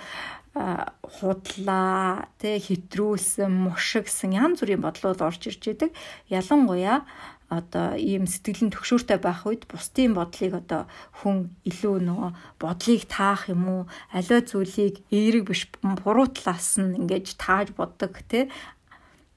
[0.53, 5.91] худлаа тэ хэтрүүлсэн мушигсан янз бүрийн бодлууд орж ирж идэг.
[6.29, 7.09] Ялангуяа
[7.49, 10.83] одоо ийм сэтгэлийн төгшөөртэй байх үед бусдын бодлыг одоо
[11.21, 17.37] хүн илүү нөгөө бодлыг таах юм уу аливаа зүйлийг эерэг биш буруу талаас нь ингэж
[17.41, 18.49] тааж боддог тэ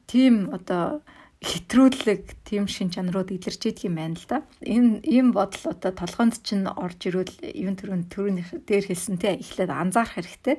[0.08, 1.04] тийм одоо
[1.44, 4.38] хэтрүүлэг тийм шин чанарууд илэрч идэх юм байна л да.
[4.64, 10.16] Энэ ийм бодол одоо толгоонд чинь орж ирвэл юм төрөнд төрөний дээр хэлсэнтэй эхлээд анзаарах
[10.16, 10.56] хэрэгтэй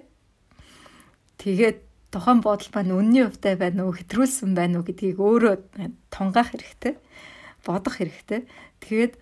[1.41, 1.79] Тэгээд
[2.11, 5.55] тухайн бодол маань үнний хувьтай байна уу, хэтрүүлсэн байна уу гэдгийг өөрөө
[6.09, 6.95] тунгаах хэрэгтэй.
[7.67, 8.49] Бодох хэрэгтэй.
[8.81, 9.15] Тэгээд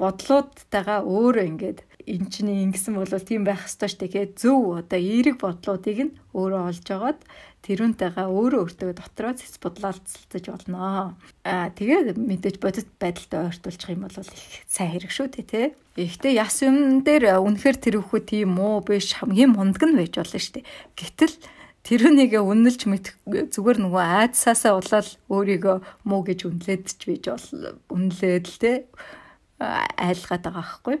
[0.00, 1.78] бодлуудтайгаа өөрөө ингээд
[2.08, 6.62] эн чинь ингэсэн бол тийм байх ёстой ш тэгээд зөв одоо эерэг бодлуудыг нь өөрөө
[6.72, 7.20] олж агаад
[7.60, 11.20] тэрүүнтэйгээ өөрөө өөртөө дотроо цэц бодлоолцолцож болно.
[11.44, 15.66] Аа тэгээд мэдээж бодит байдалтай ойртуулчих юм бол их сайн хэрэг шүү дээ тий.
[16.00, 20.40] Ихтэй яс юм дээр үнэхэр тэр хүү тийм муу биш хамгийн мундаг нь байж болно
[20.40, 20.68] шүү дээ.
[20.96, 21.34] Гэтэл
[21.86, 28.44] тэрүүнийгээ үнэлж мэдэх зүгээр нөгөө айдсаасаа улаал өөрийгөө муу гэж үнэлээд ч бийж бол үнэлээд
[28.46, 28.72] л те
[29.60, 30.98] айлгаад байгаа байхгүй.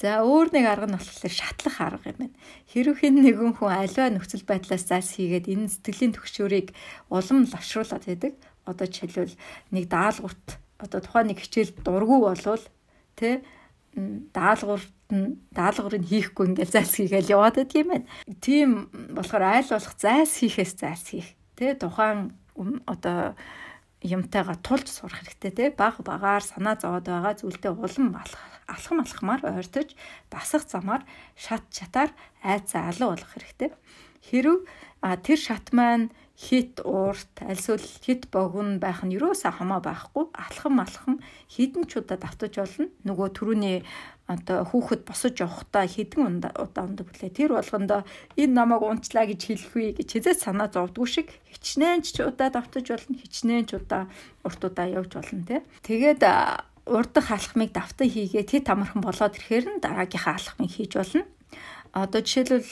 [0.00, 2.36] За өөр нэг арга нь болохоор шатлах арга юм байна.
[2.72, 6.72] Хэрвээ нэгэн хүн аливаа нөхцөл байдлаас зайлс хийгээд энэ сэтгэлийн төгшөөрийг
[7.12, 8.32] улам лавшруулад байдаг.
[8.64, 9.36] Одоо жишээлбэл
[9.76, 12.64] нэг даалгаварт одоо тухайн нэг хичээл дургүй болвол
[13.12, 13.44] тэ
[15.10, 18.08] даалгавар даалгаврыг хийхгүй ингээл зайлс хийгээл яваад байдаг юм байна.
[18.40, 18.70] Тийм
[19.10, 21.28] болохоор айл болох зайлс хийхээс зайлс хийх.
[21.58, 22.32] Тэ тухайн
[22.86, 23.34] одоо
[24.00, 28.16] юмтайгаа тулж сурах хэрэгтэй те баг багаар санаа зовоод байгаа зүйлдээ улам
[28.70, 29.92] алхам алхмаар ойртож
[30.32, 31.02] дасах замаар
[31.36, 33.70] шат чатаар айцаа алуу болох хэрэгтэй.
[34.24, 34.64] Хэрв
[35.26, 36.08] тэр шат маань
[36.40, 40.32] хит уурт альсвал хит богн байх нь юусаа хамаа байхгүй.
[40.32, 41.20] Алхам алхам
[41.52, 43.84] хідэн ч удаа давтаж болно нөгөө түрүүний
[44.24, 48.08] одоо хүүхэд босож явахдаа хідэн удаа ундаг блэ тэр болгондоо
[48.40, 52.88] энэ намайг унчлаа гэж хэлэх үе гэж хязээ санаа зовдгүй шиг хичнээн ч удаа давтаж
[52.88, 54.08] болно хичнээн ч удаа
[54.46, 56.24] урт удаа явж болно те тэгээд
[56.86, 61.22] урдах алхмыг давтан хийгээ тэт амархан болоод ирэхээр нь дараагийнхаа алхмыг хийж болно.
[61.92, 62.70] Одоо жишээлбэл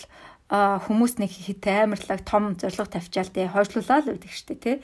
[0.49, 4.77] хүмүүс нэг хит амарлаг том зориг тавьчаал тэ хойшлуулаа л үүдэг штэ тий.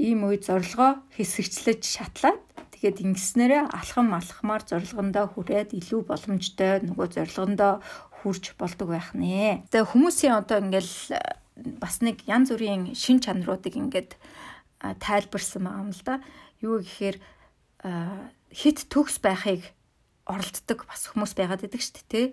[0.00, 2.40] Ийм үед зорилгоо хэсэгчлэж шатлаад
[2.72, 7.84] тэгээд ингэснээрээ алхам алхмаар зорилгондоо хүрээд илүү боломжтой нөгөө зорилгондоо
[8.24, 9.68] хүрч болдог байх нэ.
[9.68, 11.20] Тэгээ хүмүүсийн одоо ингээл
[11.76, 14.16] бас нэг янз бүрийн шин чанаруудыг ингээд
[14.80, 16.24] тайлбарсан юм л да.
[16.64, 17.20] Юу гэхээр
[18.56, 19.68] хит төгс байхыг
[20.24, 22.26] оролддог бас хүмүүс байгаад идэг шүү дээ.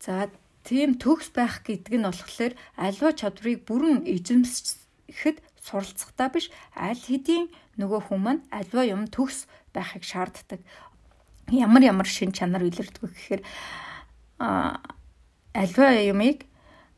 [0.00, 0.32] За
[0.68, 7.48] Тийм төгс байх гэдэг нь болохоор альва чадварыг бүрэн эзэмсэхэд суралцахтаа биш аль хэдийн
[7.80, 10.60] нөгөө хүмүүс альва юм төгс байхыг шаарддаг.
[11.48, 13.42] Ямар ямар шин чанар илэрдэг гэхээр
[14.44, 14.76] а
[15.56, 16.44] альва юмыг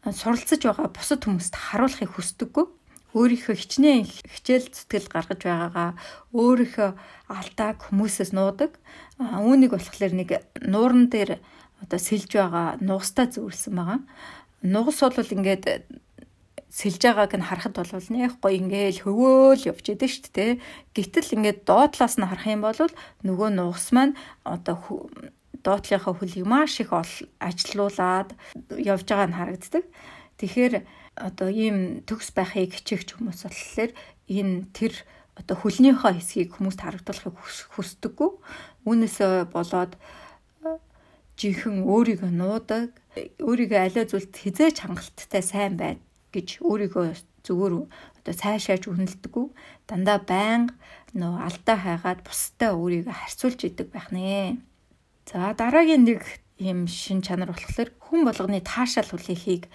[0.03, 2.67] суралцж байгаа бусад хүмүүст харуулахыг хүсдэггүй
[3.15, 5.91] өөрийнхөө хичнээн хичээл зүтгэл гаргаж байгаагаа
[6.35, 6.91] өөрийнхөө
[7.31, 8.79] алдааг хүмүүсээс нуудаг.
[9.19, 10.31] Үүнийг болохоор нэг
[10.63, 11.43] нууран дээр
[11.83, 14.01] одоо сэлж байгаа нугастай зүүрлсэн байгаа.
[14.63, 15.65] Нугас бол ингээд
[16.71, 20.53] сэлж байгааг нь харахад бол нэх гоё ингээл хөвөөл явж идэг шүү дээ.
[20.95, 22.79] Гэтэл ингээд доотлоос нь харах юм бол
[23.27, 24.15] нөгөө нугас маань
[24.47, 24.79] одоо
[25.67, 28.39] доотлынхаа хөлийг маш их ажилуулад
[28.79, 29.85] явж байгаа нь харагддаг.
[30.39, 30.75] Тэгэхээр
[31.19, 33.91] одоо ийм төгс байхыг хичээгч хүмүүс болохоор
[34.31, 34.95] энэ тэр
[35.37, 37.37] одоо хөлнийхөө хэсгийг хүмүүст харагдуулахыг
[37.75, 38.31] хүсдэггүй.
[38.87, 39.17] Үүнээс
[39.53, 39.93] болоод
[41.41, 42.93] жинхэнэ өөрийгөө нуудаг,
[43.41, 45.97] өөрийгөө аливаа зүйлд хизээч хангалттай сайн бай
[46.37, 47.17] гэж өөрийгөө
[47.49, 47.75] зүгээр
[48.21, 49.47] одоо цаашааж үнэлдэггүй.
[49.89, 50.77] Дандаа байнга
[51.17, 54.61] нөө алдаа хайгаад бусдаа өөрийгөө харьцуулж идэг байх нэ.
[55.25, 56.21] За дараагийн нэг
[56.61, 59.73] юм шин чанар болохоор хүн болгоны таашаал хүлээхийг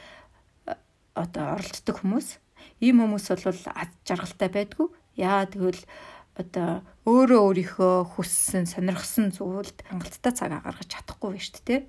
[1.18, 2.38] одоо оролддог хүмүүс.
[2.86, 4.88] Ийм хүмүүс бол ад жаргалтай байдгүй.
[5.18, 5.82] Яа тэгвэл
[6.36, 11.82] одоо өөрөө өөрийнхөө хүссэн сонирхсан зүйлд хангалттай цагаа гаргаж чадахгүй байна шүү дээ.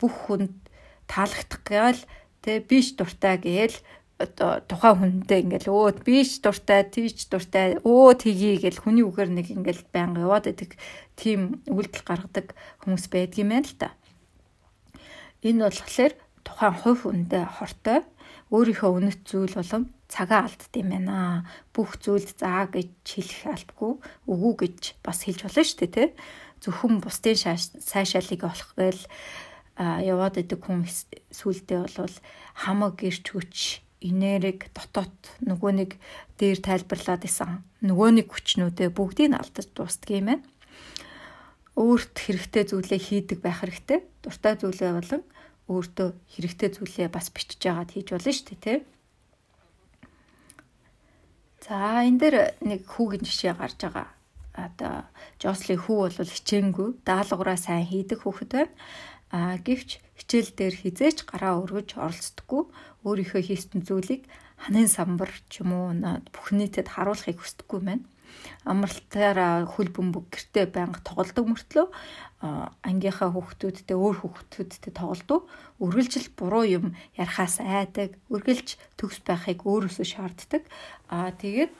[0.00, 0.56] Бүх хүнд
[1.04, 2.02] таалагдах гээл
[2.40, 3.76] тэ биш дуртай гээл
[4.20, 9.46] одоо тухайн хүндээ ингээл өө биш дуртай, тийч дуртай, өө тгий гэл хүний үгээр нэг
[9.48, 10.76] ингээл байнга яваад идэг
[11.16, 12.52] тийм үйлдэл гаргадаг
[12.84, 13.88] хүмүүс байдгийм байна л та.
[15.40, 16.12] Энэ болохоор
[16.44, 18.04] тухайн хувь хүндээ хортой
[18.52, 21.46] өөрийнхөө үнэт зүйл болон цагаа алдд юм байна.
[21.70, 23.92] Бүх зүйлд заа гэж хэлэх албагүй,
[24.26, 26.18] үгүй гэж бас хэлж болно шүү дээ, тэ.
[26.60, 29.04] Зөвхөн бусдын сайшаалыг олох гээл
[29.80, 30.84] яваад идэг хүн
[31.32, 32.16] сүулдэ бол
[32.58, 35.90] хамаг гэрч хүч энерги дотоод нөгөө нэг
[36.36, 40.44] дээр тайлбарлаад исэн нөгөө нэг хүчнүүдээ бүгдийг нь алдаж дуустдаг юм байна.
[41.80, 44.04] Өөрт хэрэгтэй зүйлээ хийдэг байх хэрэгтэй.
[44.20, 45.22] Дуртай зүйлээ болон
[45.68, 48.80] өөртөө хэрэгтэй зүйлээ бас бичиж агаад хийж болно шүү дээ, тийм
[51.60, 54.08] За энэ дээр нэг хүүгийн жишээ гарч байгаа.
[54.56, 54.94] Одоо
[55.40, 58.74] Жосли хүү бол хичээнгүй даалгавраа сайн хийдэг хүүхэд байна.
[59.30, 62.62] А гэвч хичээл дээр хизээч гараа өргөж оролцдоггүй
[63.06, 64.26] өөрийнхөө хийсэн зүйлийг
[64.58, 65.88] ханын самбар ч юм уу
[66.34, 68.04] бүх нийтэд харуулахыг хүсдэггүй байна
[68.64, 71.86] амралтаараа хөл бөмбөг гэртээ байнга тоглодог мөртлөө
[72.40, 75.44] ангийнхаа хүүхдүүдтэй өөр хүүхдүүдтэй тоглодог.
[75.76, 80.64] Үргэлжил буруу юм ярахаас айдаг, үргэлж төгс байхыг өөрөөсөө шаарддаг.
[81.12, 81.72] Аа тэгээд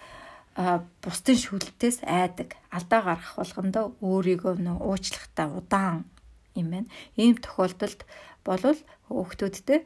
[1.01, 2.61] бусдын шүлтээс айдаг.
[2.69, 6.05] Алдаа гарах болгондоо өөрийгөө нөө уучлахтаа удаан
[6.53, 6.89] юм байна.
[7.17, 8.05] Ийм тохиолдолд
[8.45, 9.81] болвол хүүхдүүдтэй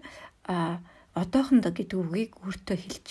[0.50, 0.83] а
[1.14, 3.09] одоохондоо гэдэг үгийг өөртөө хэлж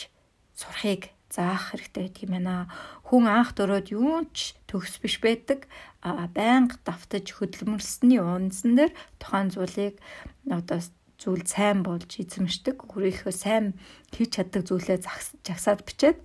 [0.60, 2.70] сурахыг заах хэрэгтэй гэдэг юм байна.
[3.10, 5.66] Хүн анх дөрөөд юу ч төгс биш байдаг.
[6.06, 9.98] А байнга давтаж хөдөлмөрсөний унсан дээр тухайн зүйлийг
[10.46, 10.80] одоо
[11.18, 12.86] зүйл сайн болж эзэмшдэг.
[12.86, 13.74] Өөрийнхөө сайн
[14.14, 15.02] хийж чаддаг зүйлээ
[15.42, 16.20] жагсаад бичээд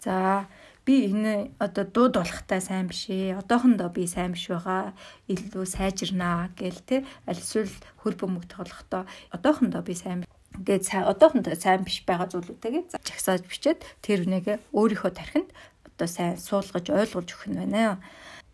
[0.00, 0.46] за
[0.86, 3.40] би энэ одоо дууд болохтай сайн биш ээ.
[3.40, 4.94] Одоохондоо би сайн биш байгаа.
[5.28, 7.04] Илүү сайжирнаа гэл те.
[7.28, 10.24] Аль эсвэл хөл бөмбөг тоглохдоо одоохондоо би сайн
[10.58, 15.50] ингээд сайн одоохондоо сайн биш байгаа зүйлүүдтэйгээ жагсааж бичээд тэр үнэгээ өөрийнхөө тархинд
[15.84, 17.98] одоо сайн суулгаж ойлгуулж өгөх нь байна.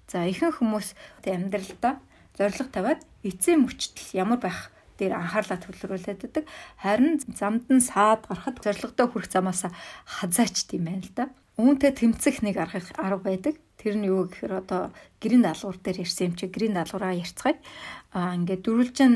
[0.08, 2.00] За ихэнх хүмүүс амьдралдаа
[2.36, 6.44] зориг тавиад эцсийн мөчтөл ямар байх дээр анхаарлаа төвлөрүүлээд байдаг.
[6.80, 9.64] Харин замд нь саад гарахад зоригтой хүрэх замаас
[10.04, 11.24] хазаачд юм байна л да.
[11.56, 13.56] үүнтэй тэмцэх нэг арга арга байдаг.
[13.80, 14.92] Тэр нь юу гэхээр одоо
[15.24, 17.56] гэрийн даалгавар дээр ирсэн юм чи гэрийн даалгавраа ярьцгаая.
[18.12, 19.14] Аа ингээд дөрвөлжин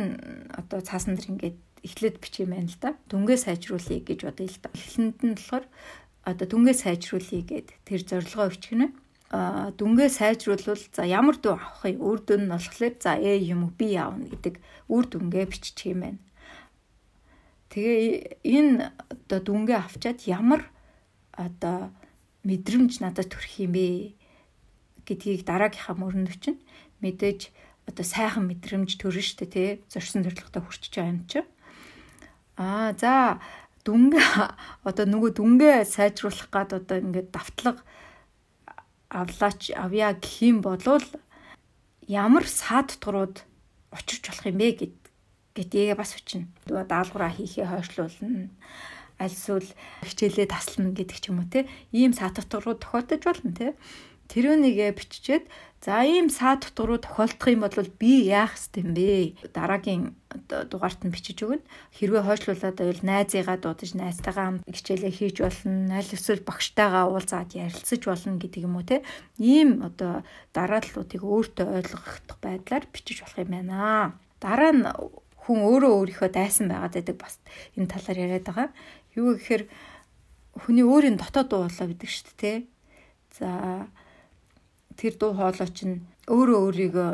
[0.57, 2.91] одоо цаасан дээр ингээд эхлээд бичих юм байна л да.
[3.13, 4.69] Дүнгээ сайжруулъя гэж бодъё л да.
[4.73, 5.65] Эхлэнд нь болохоор
[6.25, 8.89] одоо дүнгээ сайжруулъя гэд тэр зорилгоо өчгөнө.
[9.37, 12.01] Аа дүнгээ сайжруулвал за ямар дүү авах юм?
[12.01, 14.57] Үр дүн нь болохоор за ээ юм уу би явна гэдэг
[14.89, 16.23] үр дүнгээ бичих юм байна.
[17.69, 20.63] Тэгээ энэ одоо дүнгээ авчаад ямар
[21.37, 21.93] одоо
[22.47, 24.15] мэдрэмж надад төрөх юм бэ
[25.05, 26.61] гэдгийг дараагийнхаа мөрөнд чинь
[27.05, 27.53] мэдээж
[27.89, 31.41] одоо сайхан мэдрэмж төрнө штэ тий зорьсон зорилготой хүрчиж байгаа юм чи.
[32.57, 33.41] Аа за
[33.83, 34.27] дүнгээ
[34.89, 37.83] одоо нөгөө дүнгээ сайжруулах гад одоо ингээд давтлага
[39.11, 41.05] авлаач авья гэх юм болвол
[42.07, 43.43] ямар саад турууд
[43.91, 44.97] учирч болох юм бэ гэд
[45.55, 46.51] гэдгийг бас өчнө.
[46.67, 48.51] Тэгээ даалгавраа хийхээ хойшлуулна.
[49.23, 49.69] Альсвал
[50.03, 51.71] хичээлээ таслана гэдэг ч юм уу те.
[51.95, 53.67] Ийм саад турууд тохиолдож болно те.
[54.33, 55.45] Тэрүүнийгээ биччихэд
[55.85, 59.37] за ийм саад дутгруу тохиолдох юм бол би яах юм бэ?
[59.53, 60.17] Дараагийн
[60.49, 61.61] дугаарт нь бичиж өгнө.
[61.93, 66.01] Хэрвээ хойшлуулаад байвал найзыгаа дуудаж найзтайгаа хичээлээ хийж болно.
[66.01, 69.05] Аль эсвэл багштайгаа уулзаад ярилцаж болно гэдэг юм уу те.
[69.37, 70.25] Ийм одоо
[70.57, 74.17] дарааллуудыг өөртөө ойлгох байдлаар бичиж болох юм байна.
[74.41, 74.89] Дараа нь
[75.45, 77.37] хүн өөрөө өөрийнхөө дайсан байгаад байдаг бас
[77.77, 78.69] энэ талаар яриад байгаа.
[79.13, 79.69] Юу гэхээр
[80.65, 82.59] хүний өөрийн дотоод дуу болоо гэдэг шүү дээ.
[83.37, 83.85] За
[84.97, 87.09] тэр дуу хоолой чинь өөрөө өөрийгөө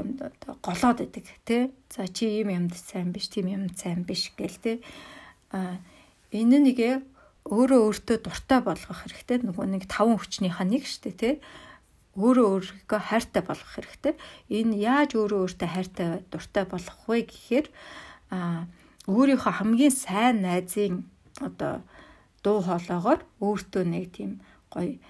[0.63, 1.75] голоод байдаг тий.
[1.91, 4.77] За чи ийм юмд сайн биш, тийм юмд сайн биш гэл тий.
[5.51, 5.83] А
[6.31, 6.91] энэ нэгэ
[7.51, 9.43] өөрөө өөртөө дуртай болгох хэрэгтэй.
[9.43, 11.35] Нөгөө нэг таван хүчнийхаа нэг штэ тий.
[12.15, 12.47] Өөрөө
[12.87, 14.15] өөрийгөө хайртай болгох хэрэгтэй.
[14.47, 17.67] Энэ яаж өөрөө өөртөө хайртай дуртай болгох вэ гэхээр
[18.31, 18.71] а
[19.11, 21.11] өөрийнхөө хамгийн сайн найзын
[21.43, 21.83] одоо
[22.45, 24.39] дуу хоолоогоор өөртөө нэг тийм
[24.71, 25.01] гоё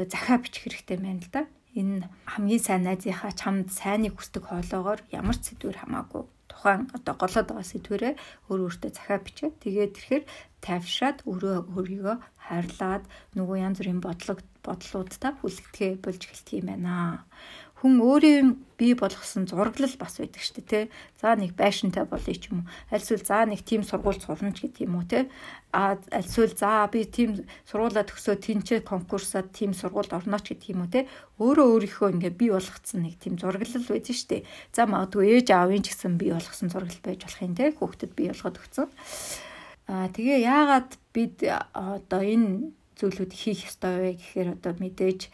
[0.00, 1.44] одоо захаа бичих хэрэгтэй байна л да.
[1.76, 7.46] Энэ хамгийн сайн найзынхаа чамд сайныг хүсдэг хоолоогоор ямар ч сэдвэр хамаагүй тухайн одоо голоод
[7.52, 8.14] байгаа сэдвэрээ
[8.48, 9.50] өөр өөртөө захаа бичээ.
[9.60, 10.24] Тэгээд тэрхээр
[10.64, 12.16] тайвшраад өөрөө өөрийгөө
[12.48, 13.04] хайрлаад
[13.36, 17.24] нөгөө янз бүрийн бодлого бодлуудтай хүлэгдэхээ болж эхэлт юм байна
[17.80, 20.84] хүн өөрийн бий болгосон зураглал бас байдаг шүү дээ тий.
[21.20, 22.68] За нэг байшинтай болъё ч юм уу.
[22.92, 25.28] Альсвал за нэг тим сургууль сурна ч гэдэг юм уу тий.
[25.72, 30.84] А альсвал за би тим сургуулаа төгсөө тэнцээ конкурсаад тим сургуульд орно ч гэдэг юм
[30.84, 31.08] уу тий.
[31.40, 34.48] Өөрөө өөрийнхөө ингээ бий болгоцсон нэг тим зураглал байдаг шүү дээ.
[34.76, 37.68] За магадгүй ээж аавын ч гэсэн бий болгосон зураглал байж болох юм тий.
[37.72, 38.88] Хүүхдэд бий болгоод өгсөн.
[39.88, 45.32] А тэгээ яагаад бид одоо энэ зүйлүүд хийх ёстой вэ гэхээр одоо мэдээж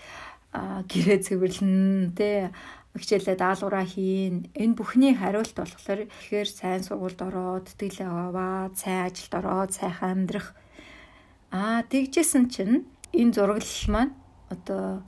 [0.88, 2.50] гэрээ цэвэрлэн тэ
[2.96, 4.48] хичээлээ даалгавраа хийн.
[4.56, 10.56] Энэ бүхний хариулт болохоор тэгэхээр сайн сургуульд ороод, тэтгэлээ аваад, сайн ажилд ороод, сайхан амьдрах.
[11.52, 14.14] Аа тэгжсэн чинь энэ зураглал маань
[14.48, 15.04] одоо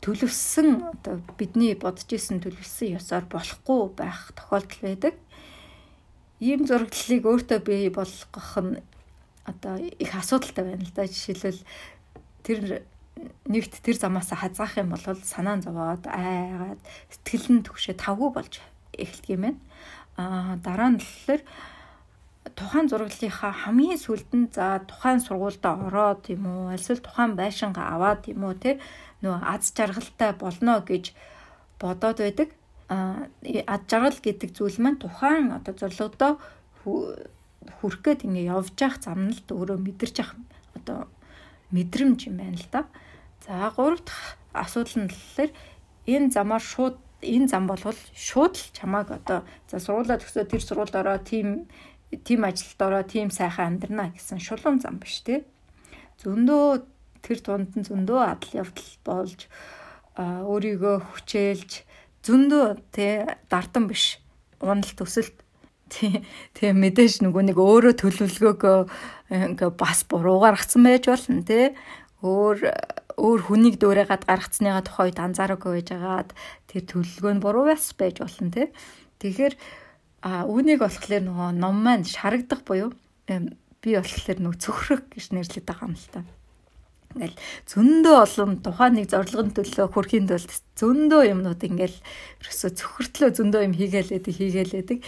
[0.00, 5.14] төлөвсөн одоо бидний бодож исэн төлөвсөн ёсоор болохгүй байх тохиолдол байдаг.
[6.40, 8.80] Ийм зураглалыг өөртөө бий болгох нь
[9.44, 11.04] одоо их асуудалтай байна л да.
[11.04, 11.62] Жишээлбэл
[12.46, 12.60] тэр
[13.46, 18.54] нэгт тэр замаас хазгаах юм бол санаа зовоод айгаад сэтгэл нь төгшөө тавгүй болж
[18.94, 19.60] эхэлдэг юм байна.
[20.16, 21.42] Аа дараа нь болохоор
[22.58, 28.22] тухайн зураглалынхаа хамгийн сүлд нь за тухайн сургуультай ороод юм уу альсвал тухайн байшингаа аваад
[28.32, 28.80] юм уу те
[29.22, 31.14] нөө аз жаргалтай болно гэж
[31.80, 32.48] бодоод байдаг.
[32.88, 33.28] А
[33.66, 36.32] аз жаргал гэдэг зүйл маань тухайн одоо зорилгодоо
[36.84, 40.34] хүрх гээд ингээ явж явах замналд өөрөө мэдэрч явах
[40.78, 40.98] одоо
[41.74, 42.88] мэдрэмж юм байна л да.
[43.48, 45.50] За гурав дахь асуудал нь болохоор
[46.04, 49.40] энэ замаар шууд энэ зам болвол шууд л чамааг одоо
[49.72, 51.64] за сургуулаа төгсөө тэр сургуульд ороо тийм
[52.28, 55.48] тийм ажилд ороо тийм сайхан амьдрна гэсэн шулуун зам биш те.
[56.20, 56.84] Зөндөө
[57.24, 59.40] тэр тунд нь зөндөө адал явдал болж
[60.20, 61.88] өөрийгөө хүчээлж
[62.28, 64.20] зөндөө те дардан биш.
[64.60, 65.40] Уналт төсөлт.
[65.88, 68.78] Тий мэдээж нөгөө нэг өөрөө төлөвлөгөөгөө
[69.32, 71.72] ингээ бас буруугаар гацсан байж болно тий
[72.20, 72.68] өөр
[73.18, 76.30] өөр хүнийг дөөрэгээд гаргацсныгаа тухайд анзаараагүй байжгаад
[76.70, 78.70] тэр төлөвлөгөө нь буруу бас байж болно тий.
[79.18, 79.54] Тэгэхээр
[80.22, 82.94] а үүнийг болохоор нөгөө ном маань шарагдах буюу
[83.26, 86.22] би болохоор нөгөө цөхрөх гэж нэрлэдэг байгаа юм л та.
[87.18, 91.98] Ингээл зөндөө олон тухайн нэг зорилгын төлөө хөрхийн тулд зөндөө юмнууд ингээл
[92.42, 94.98] ерөөсө цөхөртлөө зөндөө юм хийгээлээдэг хийгээлээдэг.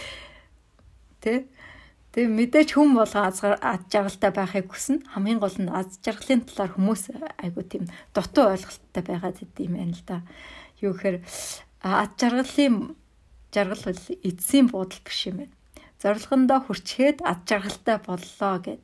[1.21, 1.45] Тэ?
[2.11, 3.39] Тэгээ мэдээж хүм болго аз
[3.87, 5.07] жаргалтай байхыг хүснэ.
[5.15, 7.03] Хамгийн гол нь аз жаргалын талаар хүмүүс
[7.39, 10.19] айгу тийм дутуу ойлголттой байгаад идэм юм л да.
[10.83, 11.23] Юу гэхээр
[11.79, 12.99] аз жаргалын
[13.55, 15.55] жаргал бол эцсийн буудал биш юм байна.
[16.03, 18.83] Зорилгондоо хүрчээд аз жаргалтай боллоо гэд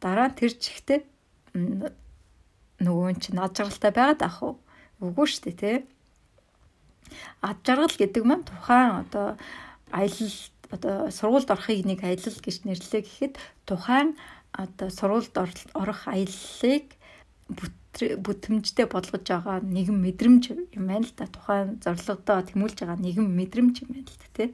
[0.00, 1.04] дараа тэр чихтэй
[1.52, 4.56] нөгөө чинь ад жаргалтай байгаад ах уу?
[5.04, 5.76] Үгүй шүү дээ, тий.
[7.44, 9.36] Ад жаргал гэдэг маань тухайн одоо
[9.92, 13.34] аялал одоо сургуульд орохыг нэг аялал гэж нэрлэе гэхэд
[13.68, 14.18] тухайн
[14.50, 15.34] одоо сургуульд
[15.74, 16.86] орох аяллыг
[17.94, 20.42] бүтэмжтэй болгож байгаа нэгэн мэдрэмж
[20.74, 24.48] юм байна л да тухайн зорилгодоо тэмүүлж байгаа нэгэн мэдрэмж юм байна л да тий.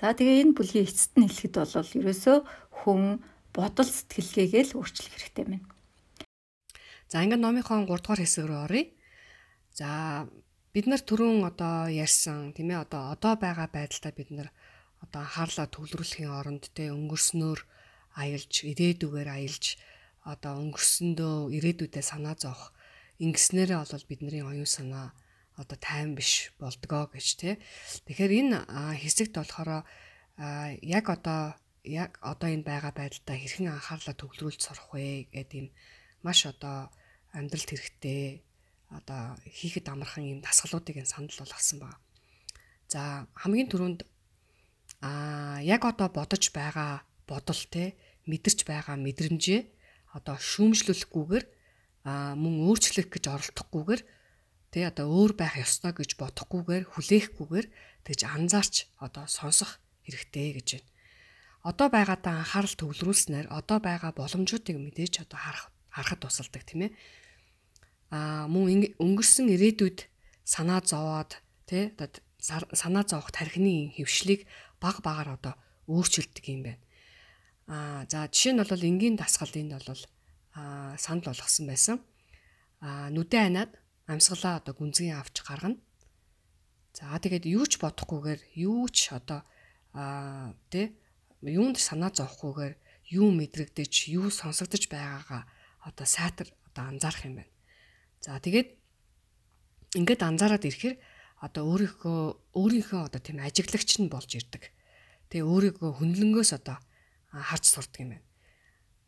[0.00, 2.36] За тэгээ энэ бүлгийн эцэст нь хэлэхэд бол ерөөсөө
[2.84, 3.02] хүн
[3.52, 5.64] бодол сэтгэлгээгээ л өөрчлөх хэрэгтэй байна.
[7.08, 8.84] За ингээд номынхон 3 дугаар хэсэг рүү оръё.
[9.76, 9.88] За
[10.74, 14.48] бид нар түрүүн одоо ярьсан тийм ээ одоо одоо байгаа байдалтай бид нар
[15.04, 17.60] одоо анхаарлаа төвлөрүүлэхийн оронд те өнгөрснөөр
[18.18, 19.64] аялж ирээдүгээр аялж
[20.26, 22.74] одоо өнгөрсөндөө ирээдүйдээ санаа зовох
[23.22, 25.14] ингэснээрээ бол бидний оюун санаа
[25.60, 27.54] одоо тайван биш болдгоо гэж тий.
[28.06, 28.58] Тэгэхээр энэ
[28.98, 29.86] хэсэгт болохоор
[30.82, 31.54] яг одоо
[31.84, 35.68] яг одоо энэ байгаа байдалтай хэрхэн анхаарлаа төвлөрүүлж сурах вэ гэдэг юм
[36.26, 36.90] маш одоо
[37.30, 38.42] амьдралд хэрэгтэй
[38.94, 41.98] одоо хийхэд амархан юм дасгалуудыг санал болгосон байна.
[42.88, 44.00] За хамгийн түрүүнд
[45.02, 47.98] а яг одоо бодож байгаа бодол те
[48.30, 49.60] мэдэрч байгаа мэдрэмжээ
[50.16, 51.44] одоо шүүмжлүүлэхгүйгээр
[52.04, 54.02] а мөн өөрчлөх гэж оролдохгүйгээр
[54.72, 57.66] тий одоо өөр байх ёстой гэж бодохгүйгээр хүлээхгүйгээр
[58.04, 60.90] тэгж анзаарч одоо сонсох хэрэгтэй гэж байна.
[61.64, 66.92] Одоо байгаадаа анхаарал төвлөрүүлснээр одоо байгаа боломжуудыг мэдээж одоо харах харахад тусалдаг тийм ээ.
[68.10, 70.08] Аа мөн өнгөрсөн ирээдүйд
[70.44, 72.20] санаа зовоод тий одоо
[72.76, 74.44] санаа зовох тархины хөвшлийг
[74.80, 75.54] баг багаар одоо
[75.88, 76.82] өөрчилдөг юм байна.
[77.68, 80.02] Аа за жишээ нь бол энгийн дасгал энд бол
[80.52, 81.96] аа санал болгосон байсан.
[82.84, 83.72] Аа нүдэ анаад
[84.06, 85.80] амьсгалаа одоо гүнзгий авч гаргана.
[86.92, 89.40] За тэгээд юу ч бодохгүйгээр юу ч одоо
[89.96, 90.92] аа тэ
[91.40, 92.74] юунд санаа зовхгүйгээр
[93.18, 95.42] юу мэдрэгдэж юу сонсогдож байгаагаа
[95.88, 97.53] одоо сайтар одоо анзаарах юм байна.
[98.24, 98.72] За тэгээд
[100.00, 100.96] ингээд анзаараад ирэхээр
[101.44, 104.72] одоо өөрийнхөө өөрийнхөө одоо тийм ажиглагч нь болж ирдэг.
[105.28, 106.80] Тэгээ өөрийгөө хүнлэнгөөс одоо
[107.28, 108.24] харж сурдаг юм байна.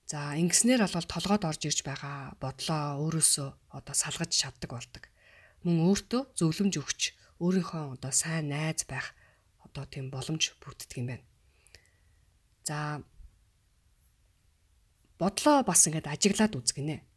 [0.04, 5.08] За ингэснээр бол толгойд орж ирж байгаа бодлоо өөрөөсөө одоо салгаж чаддаг болдог.
[5.64, 7.00] Мөн өөртөө зөвлөмж өгч
[7.40, 9.16] өөрийнхөө одоо сайн найз байх
[9.64, 11.24] одоо тийм боломж бүрддэг юм байна.
[12.68, 13.00] За
[15.16, 17.15] бодлоо бас ингээд ажиглаад үзгэнэ.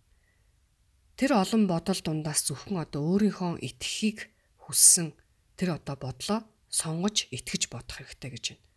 [1.20, 4.32] Тэр олон бодол дундаас зөвхөн одоо өөрийнхөө итгэхийг
[4.64, 5.12] хүссэн
[5.60, 8.70] тэр одоо бодлоо сонгож итгэж бодох хэрэгтэй гэж байна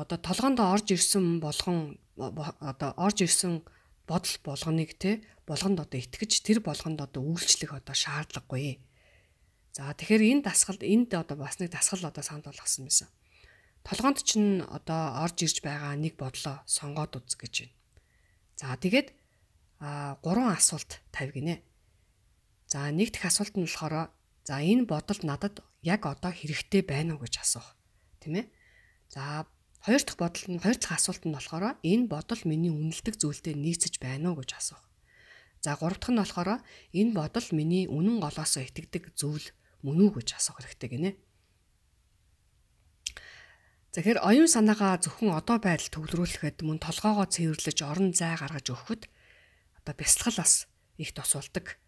[0.00, 3.60] одоо толгоонд орж ирсэн болгон одоо орж ирсэн
[4.08, 8.80] бодол болгоныг те болгонд одоо итгэж тэр болгонд одоо үйлчлэх одоо шаардлагагүй.
[9.76, 13.08] За тэгэхээр энэ дасгал энд одоо бас нэг дасгал одоо санд болгосон байсан.
[13.84, 17.76] Толгоонд чинь одоо орж ирж байгаа нэг бодлоо сонгоод үз гэж байна.
[18.56, 19.12] За тэгээд
[19.80, 21.64] а гурван асуулт тавь гинэ.
[22.68, 24.12] За нэг дэх асуулт нь болохоор
[24.44, 27.74] за энэ бодол надад яг одоо хэрэгтэй байна уу гэж асуух.
[28.20, 28.42] Тэ мэ?
[29.08, 29.48] За
[29.80, 33.96] Хоёр дахь бодол нь хоёр дахь асуулт нь болохоор энэ бодол миний үнэлдэг зүйлтэй нийцэж
[33.96, 34.84] байна уу гэж асуух.
[35.64, 36.60] За гурав дахь нь болохоор
[36.92, 39.46] энэ бодол миний үнэн голоосоо итгэдэг зүйл
[39.80, 41.10] мөн үү гэж асуух хэрэгтэй гинэ.
[43.96, 49.08] Тэгэхээр оюун санаагаа зөвхөн одоо байдал төвлөрүүлэхэд мөн толгоогоо цэвэрлэж орон зай гаргаж өгөхөд
[49.90, 51.78] одоо бясалгал бас их тусалдаг.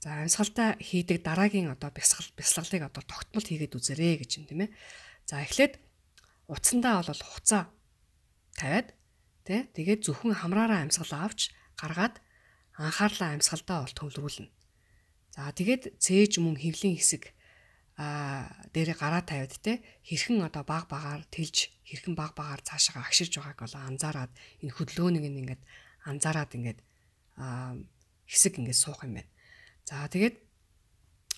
[0.00, 4.70] За амьсгалтай хийдэг дараагийн одоо бясгал бясалгалыг одоо тогтмол хийгээд үзээрэй гэж юм тийм ээ.
[5.24, 5.80] За эхлээд
[6.52, 7.72] утсандаа бол хуцаа
[8.60, 8.92] тавиад
[9.48, 11.48] тий тэгээд зөвхөн хамраараа амьсгал авч
[11.80, 12.20] гаргаад
[12.76, 14.52] анхаарлаа амьсгалдаа бол төвлөрүүлнэ.
[15.32, 17.32] За тэгээд цээж мөн хөвлийн хэсэг
[17.96, 23.40] а дээр гараа тавиад те хэрхэн одоо баг багаар тэлж хэрхэн баг багаар цаашаа агширж
[23.40, 25.62] байгааг бол анзаараад энэ хөдөлгөөнийг ингээд
[26.04, 26.78] анзаараад ингээд
[27.36, 29.30] хэсэг ингээд суух юм байна.
[29.84, 30.36] За тэгээд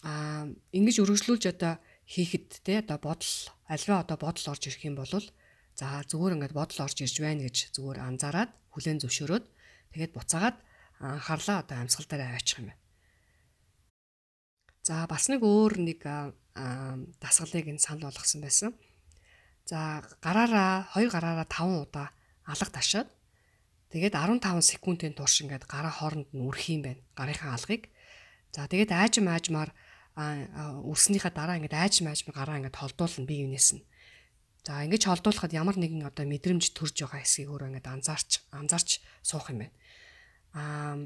[0.07, 3.35] а ингэж өргөжлүүлж одоо хийхэд те одоо бодол
[3.67, 7.75] альва одоо бодол орж ирэх юм бол за зүгээр ингээд бодол орж ирж байна гэж
[7.75, 9.45] зүгээр анзаараад хүлэн зөвшөөрөөд
[9.93, 10.57] тэгээд буцаагаад
[11.03, 12.81] анхаарлаа одоо амьсгал дээр аваачих юм байна.
[14.87, 16.01] За бас нэг өөр нэг
[17.21, 18.71] дасгалыг энэ санал болгосон байсан.
[19.69, 22.09] За гараараа хоёр гараараа 5 удаа
[22.49, 23.09] алга ташаад
[23.93, 27.03] тэгээд 15 секундын турш ингээд гараа хооронд нь үрэх юм байна.
[27.17, 27.89] Гарынхаа алгыг.
[28.53, 29.71] За тэгээд аажим аажмаар
[30.19, 33.87] үлснийхаа дараа ингээд айж мааж гараа ингээд холдуулна бие юунаас нь.
[34.67, 39.49] За ингэж холдуулахад ямар нэгэн одоо мэдрэмж төрж байгаа хэсгийг өөрөө ингээд анзаарч анзаарч суух
[39.55, 39.75] юм байна.
[40.53, 40.97] Аа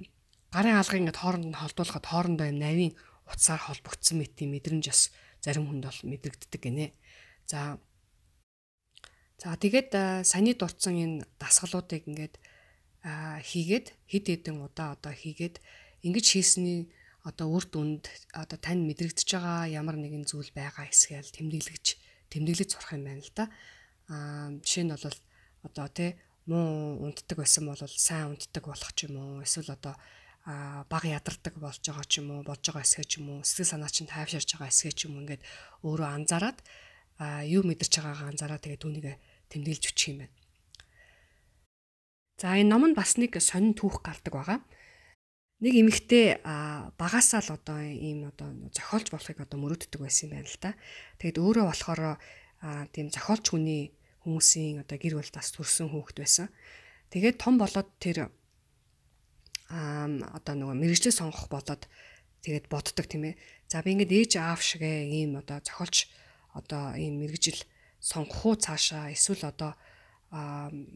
[0.51, 2.93] гарын алгыг ингээд хооронд нь холдуулахад хоорондоо юм навийн
[3.31, 5.15] утсаар холбогдсон мэт тийм мэдрэмж бас
[5.45, 6.97] зарим хүнд бол мэдрэгддэг гинэ.
[7.47, 7.79] За
[9.43, 9.91] За тэгээд
[10.23, 12.39] саяны дурдсан энэ дасгалуудыг ингээд
[13.03, 15.59] хийгээд хэд хэдэн удаа одоо хийгээд
[16.07, 16.91] ингэж хийсний
[17.27, 21.87] одоо үр дүнд одоо тань мэдрэгдэж байгаа ямар нэгэн зүйл байгаа эсгээл тэмдэглэж
[22.31, 23.45] тэмдэглэж сурах юм байна л да.
[24.11, 25.07] Аа жишээ нь бол
[25.67, 26.11] одоо тий
[26.47, 29.95] муу унтдаг байсан бол сайн унтдаг болох ч юм уу эсвэл одоо
[30.91, 33.91] баг ядардаг болж байгаа ч юм уу болж байгаа эсгээ ч юм уу сэтгэл санаа
[33.95, 35.43] чинь тайвширч байгаа эсгээ ч юм уу ингээд
[35.87, 36.59] өөрөө анзаараад
[37.47, 39.07] юу мэдэрч байгаагаа анзаараад тэгээ түүнийг
[39.51, 40.35] тэмдэглэж өчих юм байна.
[42.43, 44.59] За энэ номонд бас нэг сонин түүх гардаг байгаа.
[45.63, 46.43] Нэг эмэгтэй
[46.99, 50.75] багасаа л одоо ийм одоо зохиолч болохыг одоо мөрөөддөг байсан юм байна л да.
[51.23, 52.19] Тэгэд өөрөө болохоор
[52.91, 53.95] тийм зохиолч хүний
[54.27, 56.51] хүмүүсийн одоо гэр бүл тас төрсэн хүүхэд байсан.
[57.15, 58.35] Тэгээд том болоод тэр
[59.71, 61.87] аа одоо нөгөө мэрэгчлээ сонгох болоод
[62.43, 63.39] тэгээд боддог тийм ээ.
[63.71, 66.11] За би ингээд ээж аав шиг ийм одоо зохиолч
[66.59, 67.63] одоо ийм мэрэгжил
[68.03, 69.79] сонгох уу цаашаа эсвэл одоо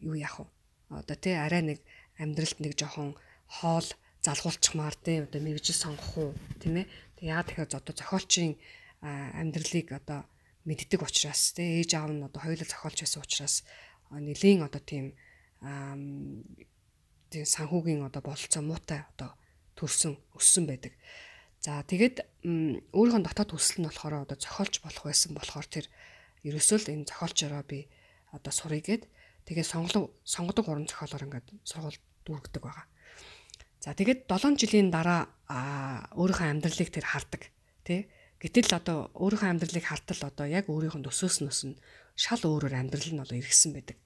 [0.03, 0.56] юу яах вэ?
[0.89, 1.79] Одоо тий арай нэг
[2.17, 3.15] амьдралд нэг жоохон
[3.47, 3.87] хоол
[4.23, 6.87] залгуулчихмаар тий одоо мэрэгжил сонгох уу тийм ээ.
[7.21, 8.53] Яагаад тэгэхээр одоо зохиолчийн
[9.03, 10.23] амьдралыг одоо
[10.67, 13.55] мэддэг учраас тий ээж аав нь одоо хоёулаа зохиолч байсан учраас
[14.11, 15.15] нэлийн одоо тийм
[17.31, 19.35] тийм санхүүгийн одоо бололцоо муутай одоо
[19.75, 20.93] төрсөн өссөн байдаг.
[21.59, 22.23] За тэгээд
[22.95, 25.85] өөрийнхөө дотоод хүсэл нь болохоор одоо зохиолч болох байсан болохоор тэр
[26.47, 27.91] ерөөсөө л энэ зохиолчороо би
[28.31, 29.03] одоо сурыг гээд
[29.47, 32.85] тэгээ сонголоо сонгодог уран зохиолоор ингээд сургууль дүүргдэг байгаа.
[33.79, 35.31] За тэгээд 7 жилийн дараа
[36.19, 37.47] өөрийнхөө амьдралыг тэр хардаг
[37.87, 38.11] тий.
[38.43, 41.79] Гэтэл одоо өөрийнхөө амьдралыг хартал одоо яг өөрийнхөө өсөөснөөс нь
[42.19, 43.97] шал өөрөөр амьдрал нь одоо иргэсэн байдаг.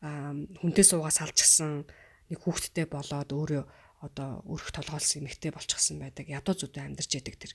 [0.00, 0.32] Аа
[0.64, 1.84] хүнтэй суугаа салчихсан
[2.32, 3.64] нэг хүүхэдтэй болоод өөрөө
[4.00, 6.24] одоо өрх толгойлсон эмэгтэй болчихсон байдаг.
[6.32, 7.52] Ядуу зүдэ амьдарч яадаг тэр.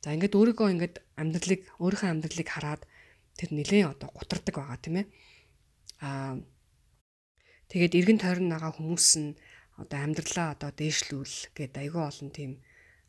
[0.00, 2.82] За ингээд өөрийгөө ингээд амьдралыг өөрийнхөө амьдралыг хараад
[3.36, 5.06] тэр нэлээд одоо гутардаг байгаа тийм ээ.
[6.00, 6.36] Аа
[7.72, 9.36] тэгээд эргэн тойрон байгаа хүмүүс нь
[9.76, 12.52] одоо амьдралаа одоо дээшлүүл гэдэг айгүй олон тийм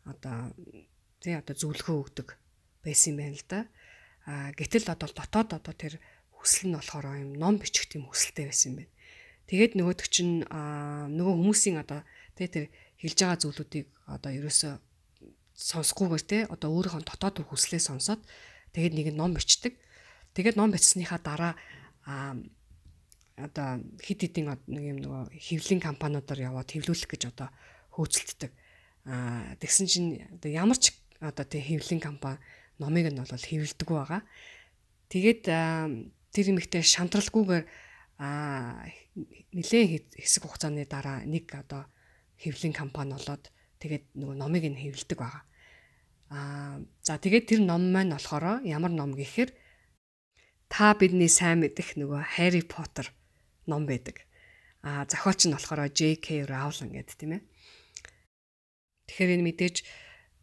[0.04, 0.52] одоо
[1.24, 2.28] тий одоо зөвлөгөө өгдөг
[2.84, 3.60] байсан юм байна л да.
[4.28, 6.00] А гэтэл одоо дотоод одоо тэр
[6.36, 8.94] хүсэл нь болохоор юм ном бичих тийм хүсэлтэй байсан юм байна.
[9.48, 12.04] Тэгээд нөгөөдөг чинь нөгөө хүмүүсийн одоо
[12.36, 12.66] тий тэр
[13.00, 14.74] хэлж байгаа зүйлүүдийг одоо ерөөсөө
[15.56, 18.22] сонсохгүйгээр тий одоо өөрийнхөө дотоод хүслээ сонсоод
[18.76, 19.80] тэгээд нэг ном бичдэг.
[20.36, 21.56] Тэгээд ном бичснийхаа дараа
[23.38, 27.54] одоо хид хидийн нэг юм нөгөө хэвлэлийн компаниудаар яваад хэвлүүлэх гэж одоо
[27.94, 28.52] хөөцөлддөг.
[29.06, 32.42] Аа тэгсэн чинь одоо ямар ч одоо тэг хэвлэлийн компани
[32.82, 34.22] номыг нь бол хэвлдэг байгаа.
[35.14, 35.44] Тэгээд
[36.34, 37.66] тэр эмэгтэй шантралгүйгээр
[39.54, 41.86] нэлээд хэсэг хугацааны дараа нэг одоо
[42.42, 45.46] хэвлэлийн компани болоод тэгээд нөгөө номыг нь хэвлдэг байгаа.
[46.34, 49.54] Аа за тэгээд тэр ном маань болохоор ямар ном гэхээр
[50.74, 53.14] та бидний сайн мэдих нөгөө Harry Potter
[53.68, 54.24] ном байдаг.
[54.82, 56.47] А зохиолч нь болохоор J.K.
[56.47, 57.41] Rowling гэдэг тийм ээ.
[59.07, 59.76] Тэгэхээр энэ мэдээж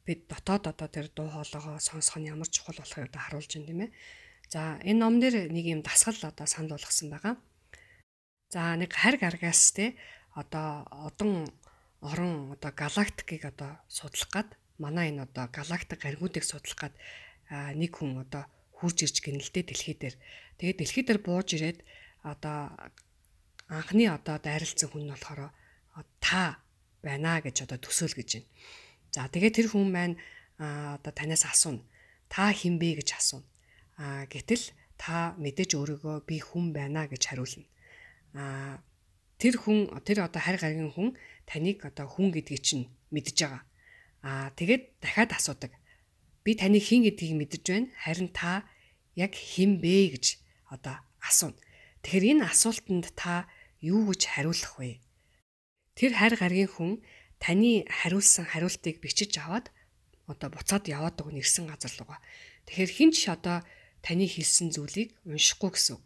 [0.04, 3.80] бид дотоод одоо тэр дуу хоолойгоо сонсох нь ямар чухал болохыг одоо харуулж байна тийм
[3.88, 3.90] ээ.
[4.52, 7.34] За энэ ном дээр нэг юм дасгал одоо санал болгосон байгаа.
[8.52, 9.96] За нэг харь гаргаас те
[10.36, 11.48] одоо одон
[12.04, 14.48] орон одоо галактикийг одоо судлах гад
[14.78, 16.94] манай энэ одоо галактик гаригуудыг судлах гад
[17.48, 18.44] нэг хүн одоо
[18.76, 20.16] хурж ирж гинэлтэй дэлхий дээр.
[20.58, 21.80] Тэгээд дэлхий дээр бууж ирээд
[22.22, 22.76] одоо
[23.78, 25.50] анхны одоо дайралцсан хүн нь болохоор
[26.20, 26.64] та
[27.02, 28.48] байна гэж одоо төсөөл гэж байна.
[29.14, 30.16] За тэгээд тэр хүн маань
[30.58, 31.82] одоо танаас асууна.
[32.32, 33.46] Та хэн бэ гэж асууна.
[33.98, 37.66] А гэтэл та мэдээж өөрийгөө би хүн байна гэж хариулна.
[38.34, 38.82] А
[39.38, 41.14] тэр хүн тэр одоо харь гаргийн хүн
[41.46, 43.62] таныг одоо хүн гэдгийг чинь мэдж байгаа.
[44.24, 45.72] А тэгээд дахиад асуудаг.
[46.42, 47.88] Би таны хэн гэдгийг мэдэж байна.
[48.02, 48.66] Харин та
[49.14, 50.42] яг хэн бэ гэж
[50.74, 51.58] одоо асууна.
[52.02, 53.46] Тэгэхээр энэ асуултанд та
[53.84, 55.04] юу гэж хариулах вэ?
[55.94, 56.92] Тэр харь гаргийн хүн
[57.38, 59.68] таны хариулсан хариултыг бичиж аваад
[60.26, 62.20] одоо буцаад яваад байгаа нэрсэн газар руугаа.
[62.64, 63.60] Тэгэхээр хинч одоо
[64.00, 65.98] таны хэлсэн зүйлийг уншихгүй гэсэн.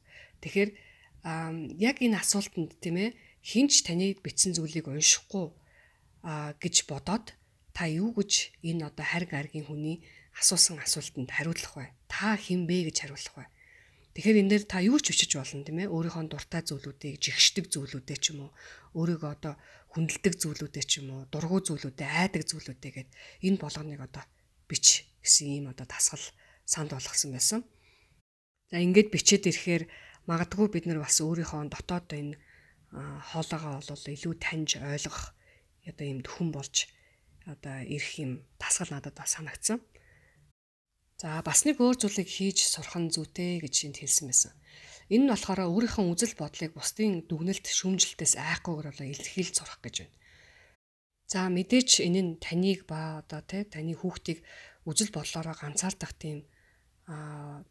[0.42, 0.70] Тэгэхээр
[1.78, 5.54] яг энэ асуултанд тийм ээ хинч таны бичсэн зүйлийг уншихгүй
[6.62, 7.38] гэж бодоод
[7.70, 10.02] та юу гэж энэ одоо харь гаргийн хүний
[10.34, 11.86] асуусан асуултанд хариулах вэ?
[12.10, 13.46] Та хэн бэ гэж хариулах вэ?
[14.18, 15.94] Тэгэхээр энэ дээр та юу ч бичиж болно тийм ээ.
[15.94, 18.52] Өөрийнхөө дуртай зүйлүүдийг жигшдэг зүйлүүдээ ч юм уу,
[18.98, 19.54] өөрийгөө одоо
[19.94, 23.10] хүндэлдэг зүйлүүдээ ч юм уу, дургу зүйлүүдээ, айдаг зүйлүүдээ гэд
[23.46, 24.26] энэ болгоныг одоо
[24.66, 26.26] бич гэсэн ийм одоо тасгал
[26.66, 27.62] санд болгосон байсан.
[28.74, 29.86] За ингээд бичээд ирэхээр
[30.26, 32.42] магадгүй бид нар бас өөрийнхөө дотоод энэ
[32.90, 35.30] хоолоогоо бол илүү таньж ойлгох
[35.86, 36.90] одоо ийм хүн болж
[37.46, 39.78] одоо ирэх юм тасгал надад бас санагдсан.
[41.18, 44.52] За бас нэг өөр зүйлийг хийж сурах нь зүйтэй гэж энд хэлсэн байсан.
[45.10, 50.14] Энэ нь болохоор өөрийнхөө үзэл бодлыг бусдын дүгнэлт шүүмжлэлтээс айхгүйгээр болоо илэрхийлж сурах гэж байна.
[51.26, 54.46] За мэдээч энэ нь таныг ба одоо тий таны хүүхдийг
[54.86, 56.46] үзэл бодлороо ганцаардах тийм
[57.10, 57.66] аа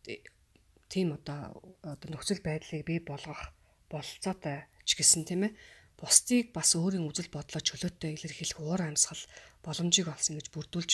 [0.92, 1.56] тийм одоо
[1.88, 3.56] одоо нөхцөл байдлыг бий болгох
[3.88, 5.58] болцоотой ч гэсэн тийм ээ
[5.96, 9.24] бусдыг бас өөрийн үзэл бодлоо чөлөөтэй илэрхийлэх уур амьсгал
[9.64, 10.92] боломжийг олсон гэж бүрдүүлж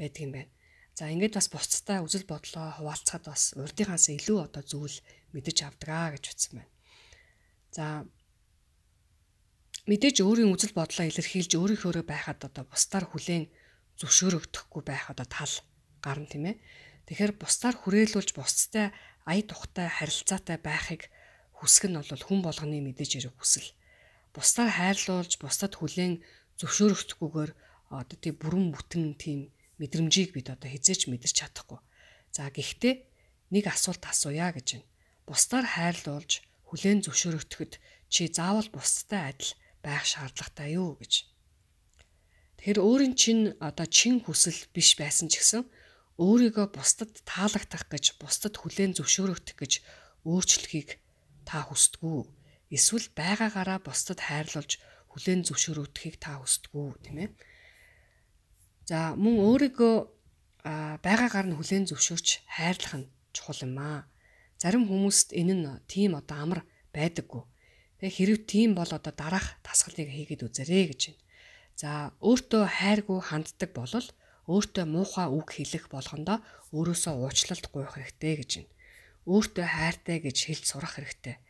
[0.00, 0.52] байдаг юм байна.
[0.92, 4.96] За ингээд бас бусдтай үзэл бодлоо хуваалцахад бас урдынхаас илүү одоо зүйл
[5.32, 6.72] мэдэж авдаг гэж утсан байна.
[7.72, 7.84] За
[9.88, 13.48] мэдээж өөрийн үзэл бодлоо илэрхийлж өөрийнхөөрөө байхад одоо бусдаар хүлээн
[13.96, 15.54] зөвшөөрөгдөхгүй байх одоо тал
[16.04, 16.60] гарна тийм ээ.
[17.08, 18.92] Тэгэхээр бусдаар хүрээлүүлж бусдтай
[19.24, 21.08] ая тухтай харилцаатай байхыг
[21.56, 23.70] хүсэх нь бол хүн болгоны мэдээж хэрэг хүсэл.
[24.36, 26.20] Бусдаар хайрлуулж бусдад хүлээн
[26.60, 27.52] зөвшөөрөгдөхгүйгээр
[27.90, 29.40] одоо тийм бүрэн бүтэн тийм
[29.82, 31.82] мэдрэмжийг бид одоо хизээч мэдэрч чадахгүй.
[32.30, 32.94] За гэхдээ
[33.50, 34.88] нэг асуулт асууя гэж байна.
[35.26, 39.52] Бусдаар хайрлуулж хүлээн зөвшөөрөгдөхөд чи заавал бусдтай адил
[39.82, 41.26] байх шаардлагатай юу гэж.
[42.62, 45.66] Тэгэхээр өөрийн чинь одоо чин хүсэл биш байсан ч гэсэн
[46.22, 49.72] өөрийгөө бусдад таалагдах гэж, бусдад хүлээн зөвшөөрөгдөх гэж
[50.22, 51.02] өөрчлөхийг
[51.42, 52.22] та хүсдэггүй.
[52.70, 54.78] Эсвэл байгаагаараа бусдад хайрлуулж
[55.10, 57.30] хүлээн зөвшөөрөгдөхийг та хүсдэггүй, тийм ээ.
[58.92, 59.94] За мөн өөрийгөө
[61.00, 64.04] байгаагаар нь хүлээн зөвшөөрч хайрлах нь чухал юм аа.
[64.60, 66.60] Зарим хүмүүст энэ нь тийм одоо амар
[66.92, 67.40] байдаггүй.
[67.96, 71.24] Тэгээ хэрэг тийм бол одоо дараах тасгалыг хийгээд үзээрэй гэж байна.
[71.80, 71.90] За
[72.20, 74.08] өөртөө хайргүй ханддаг болол
[74.52, 76.44] өөртөө муухай үг хэлэх болгондоо
[76.76, 78.72] өөрөөсөө уучлалт гуйх хэрэгтэй гэж байна.
[79.24, 81.40] Өөртөө хайртай гэж хэлж сурах хэрэгтэй.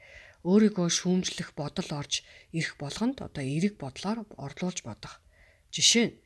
[0.47, 2.22] Өөрийгөө шүүмжлэх бодол орж
[2.55, 5.18] ирэх болгонд одоо эерэг бодлоор орлуулж бодох.
[5.74, 6.22] Жишээ нь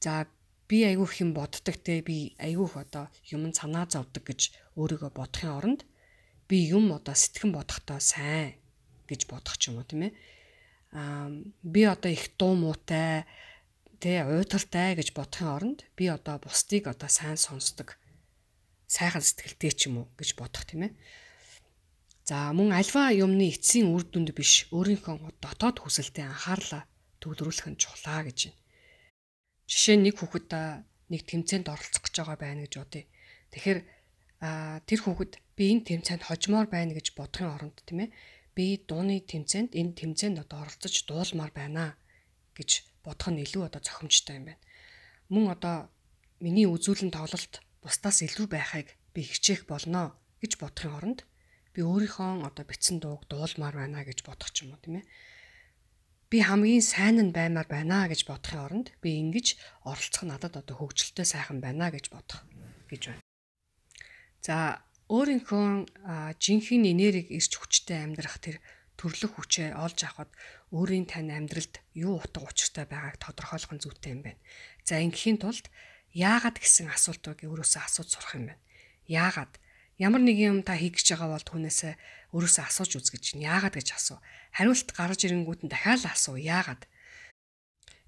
[0.00, 0.26] За
[0.68, 4.40] би айгүй их юм боддог те би айгүй их одоо юм санаа зовдөг гэж
[4.80, 5.80] өөрийгөө бодохын оронд
[6.48, 8.56] би юм одоо сэтгэн бодохдоо сайн
[9.08, 10.12] гэж бодох ч юм уу тийм ээ.
[10.96, 11.28] Аа
[11.60, 13.28] би одоо их дуу муутай
[14.00, 18.00] тэ уйтартай гэж бодохын оронд би одоо бусдыг одоо сайн сонсдог
[18.88, 20.92] сайхан сэтгэлтэй ч юм уу гэж бодох тийм ээ.
[22.24, 26.88] За мөн альва юмны эцсийн үр дүнд биш өөрийнхөө дотоод хүсэлтэд анхаарлаа
[27.20, 28.63] төвлөрүүлэх нь чухлаа гэж байна
[29.70, 30.48] Жишээ нь нэг хүүхэд
[31.12, 33.04] нэг тэмцээнд оролцох гэж байгаа байна гэж бодъё.
[33.52, 33.80] Тэгэхээр
[34.88, 38.10] тэр хүүхэд би энэ тэмцээнд хожмоор байна гэж бодохын оронд тийм ээ
[38.56, 41.96] би дууны тэмцээнд энэ тэмцээнд одоо оролцож дуулмаар байна
[42.58, 42.70] гэж
[43.04, 44.62] бодох нь илүү одоо зохимжтой юм байна.
[45.32, 45.76] Мөн одоо
[46.44, 50.12] миний үзүүлэн тоглолт бусдаас илүү байхыг би хичээх болно
[50.42, 51.20] гэж бодохын оронд
[51.74, 55.06] би өөрийнхөө одоо бичсэн дууг дуулмаар байна гэж бодох ч юм уу тийм ээ
[56.34, 59.54] би хамгийн сайн нь баймаар байна гэж бодохын оронд би ингэж
[59.86, 62.42] оролцох надад одоо хөвгчлөлтэй сайхан байна гэж бодох
[62.90, 63.22] гэж байна.
[64.42, 64.82] За
[65.14, 65.86] өөрийнхөө
[66.42, 68.58] жинхэнэ энергийг ирч хүчтэй амьдрах тэр
[68.98, 70.34] төрлөх хүчээ олж авахд
[70.74, 74.42] өөрийн тань амьдралд юу утга учиртай байгааг тодорхойлох нь зүйтэй юм байна.
[74.82, 75.70] За ингэхийн тулд
[76.10, 78.62] яагаад гэсэн асуултыг өөрөөсөө асууж сурах юм байна.
[79.06, 79.54] Яагаад?
[79.98, 81.94] Ямар нэг юм та хийх гэж байгаа бол түүнээсээ
[82.34, 84.18] өөрөөсөө асууж үз гэж яагаад гэж асуу.
[84.50, 86.34] Хариулт гарч ирэнгүүт нь дахиад асуу.
[86.34, 86.82] Яагаад?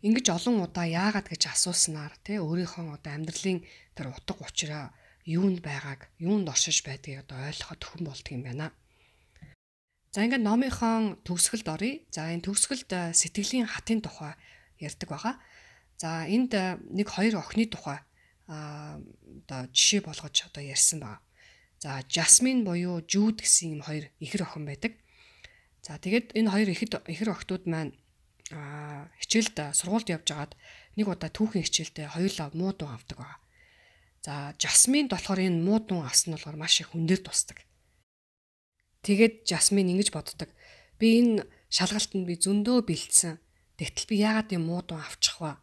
[0.03, 3.63] Ингиж олон удаа яагаад гэж асууснаар тий өөрийнхөө одоо амьдралын
[3.95, 4.91] тэр утга учираа
[5.27, 8.75] юунд байгааг, юунд оршиж байдгийг одоо ойлгоход төхөн болдго юм байна.
[10.11, 12.03] За ингээд номынхон төгсгөлд оръё.
[12.11, 14.35] За энэ төгсгөлд э, сэтгэлийн хатын тухай
[14.83, 15.35] ярьдаг байгаа.
[16.01, 18.03] За энд э, нэг хоёр охины тухай
[18.47, 21.21] а одоо жишээ болгож одоо ярьсан байна.
[21.83, 24.97] За Жасмин буюу Жүүд гэсэн юм хоёр ихэр охин байдаг.
[25.85, 27.93] За тэгээд энэ хоёр ихэд ихэр охтууд маань
[28.51, 30.53] аа хичээлд сургуульд явж агаад
[30.97, 33.41] нэг удаа түүхэн хичээлдээ хоёулаа муу дуу авдаг байгаа.
[34.25, 37.63] За Жасминд болохоор энэ муу дуу авсан нь болохоор маш их хүндээр тусдаг.
[39.07, 40.51] Тэгээд Жасмин ингэж боддог.
[40.99, 43.39] Би энэ шалгалтанд би зөндөө бэлдсэн.
[43.79, 45.61] Тэгтэл би яагаад юм муу дуу авчих вэ?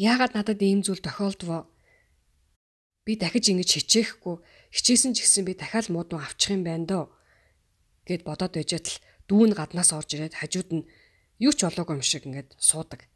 [0.00, 1.68] Яагаад надад ийм зүйл тохиолдвоо?
[3.04, 4.36] Би дахиж ингэж хичээхгүй
[4.74, 7.04] хичээсэн ч гэсэн би дахиад муудун авчих юм байна дөө
[8.06, 10.88] гэд бодоод байжгаад л дүүн гаднаас орж ирээд хажууд нь
[11.40, 13.08] юу ч болоогүй юм шиг ингээд суудаг.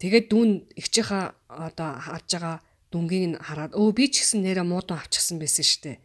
[0.00, 2.56] Тэгээд дүүн ихчийнхаа одоо харж байгаа
[2.92, 6.00] дүнгийг нь хараад өө би ч гэсэн нэрэ муудун авчихсан байсан штэ.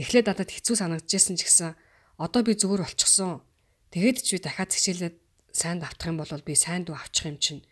[0.00, 1.76] Эхлээд надад хэцүү санагдажсэн ч гэсэн
[2.16, 3.44] одоо би зүгээр болчихсон.
[3.92, 5.16] Тэгээд ч би дахиад хичээлээд
[5.52, 7.62] сайн давтах юм бол би сайн дүү авчих юм чинь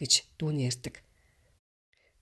[0.00, 1.03] гэж дүүн ярьдаг.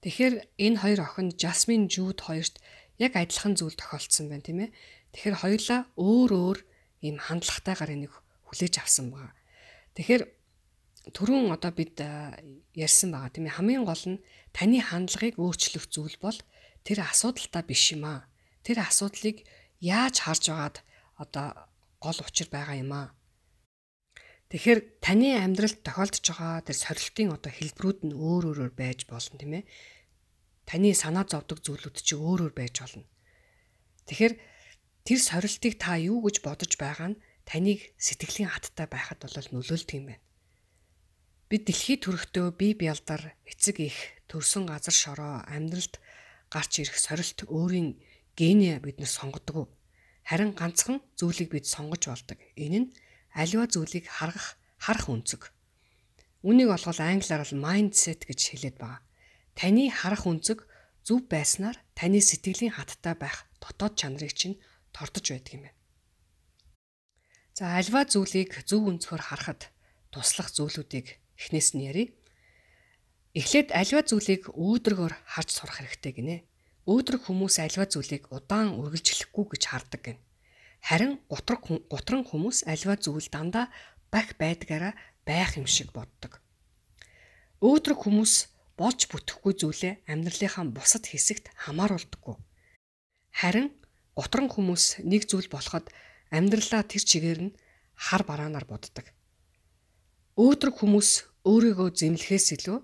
[0.03, 2.59] Тэгэхээр энэ хоёр охин Жасмин Жууд хоёрт
[2.99, 4.75] яг адилхан зүйл тохиолдсон байна тийм ээ.
[5.15, 6.59] Тэгэхээр хоёулаа өөр өөр
[7.07, 8.15] ийм хандлагатайгаар энийг
[8.51, 9.31] хүлээж авсан байгаа.
[9.95, 10.23] Тэгэхээр
[11.15, 12.03] түрүүн одоо бид
[12.75, 13.57] ярьсан байгаа тийм ээ.
[13.63, 16.39] Хамгийн гол нь таны хандлагыг өөрчлөх зүйл бол
[16.83, 18.27] тэр асуудалтай биш юм аа.
[18.67, 19.47] Тэр асуудлыг
[19.79, 20.77] яаж харж байгаад
[21.19, 21.47] одоо
[22.03, 23.09] гол учир байгаа юм аа.
[24.53, 29.57] Тэгэхээр таны амьдралд тохиолдож байгаа тэр сорилтын одоо хэлбэрүүд нь өөр өөрөөр байж болно тийм
[29.57, 29.65] ээ.
[30.73, 33.05] Таны санаа зовдөг зүйлүүд чи өөр өөр байж болно.
[34.09, 34.35] Тэгэхээр
[35.05, 40.07] тэр сорилтыг та юу гэж бодож байгаа нь таныг сэтгэлийн хаттай байхад бол нөлөөлдөг юм
[40.09, 40.25] байна.
[41.53, 46.01] Бид дэлхийд төрөхдөө бие бялдар эцэг их төрсөн газар шороо амьдралд
[46.49, 48.01] гарч ирэх сорилт өөрийн
[48.33, 49.69] генэ бид нар сонгодог.
[50.25, 52.41] Харин ганцхан зүйлийг бид сонгож болдог.
[52.57, 52.93] Энэ нь
[53.37, 55.53] аливаа зүйлийг харгах харах үнцэг.
[56.41, 59.05] Үнийг олгол англиар бол mindset гэж хэлээд байгаа.
[59.63, 60.67] Таны харах үнцэг
[61.07, 64.59] зөв байснаар таны сэтгэлийн хаттай байх дотоод чанарыг чинь
[64.91, 65.79] тордож байдаг юм байна.
[67.55, 69.71] За альва зүйлийг зөв өнцгөр харахад
[70.11, 72.11] туслах зүйлүүдийг эхнээс нь ярив.
[73.39, 76.37] Эхлээд альва зүйлийг өөдрөгөөр харж сурах хэрэгтэй гинэ.
[76.91, 80.21] Өөдрөг хүмүүс альва зүйлийг удаан үргэлжлэхгүй гэж хардаг гэнэ.
[80.83, 83.71] Харин гутраг гутран хүмүүс альва зүйл дандаа
[84.11, 86.43] бах байдгаараа байх юм шиг боддог.
[87.63, 92.37] Өөдрөг хүмүүс болж бүтэхгүй зүйлээ амьдралынхаа бусад хэсэгт хамааруулдаггүй.
[93.33, 93.69] Харин
[94.17, 95.89] гутран хүмүүс нэг зүйл болоход
[96.33, 97.57] амьдралаа тэр чигээр нь
[97.97, 99.07] хар бараанаар боддог.
[100.37, 101.11] Өөдрөг хүмүүс
[101.45, 102.79] өөрийгөө зэмлэхээс илүү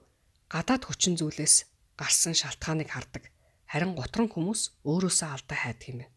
[0.52, 1.54] гадаад хүчин зүйлээс
[1.96, 3.32] гарсан шалтгааныг хардаг.
[3.68, 6.12] Харин гутран хүмүүс өөрөөсөө алдаа хайдаг юм байна.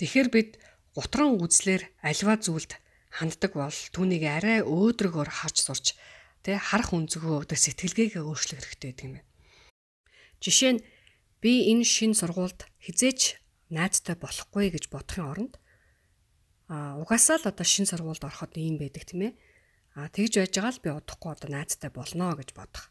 [0.00, 0.50] Тэгэхээр бид
[0.96, 2.72] гутран үзлэр альва зүйлд
[3.12, 5.86] ханддаг бол түүнийг арай өөдрөгөөр харж сурч
[6.44, 9.28] тэ харах үнцгөө өдөр сэтгэлгээгээ өөрчлөх хэрэгтэй гэдэг юм байна.
[10.40, 10.84] Жишээ нь
[11.44, 15.54] би энэ шин сургуульд хизээч найзтай болохгүй гэж бодохын оронд
[16.72, 19.32] а угаасаа л одоо шин сургуульд ороход ийм байдаг тийм ээ.
[19.98, 22.88] А тэгж байж байгаа л би удахгүй одоо найзтай болно гэж бодох.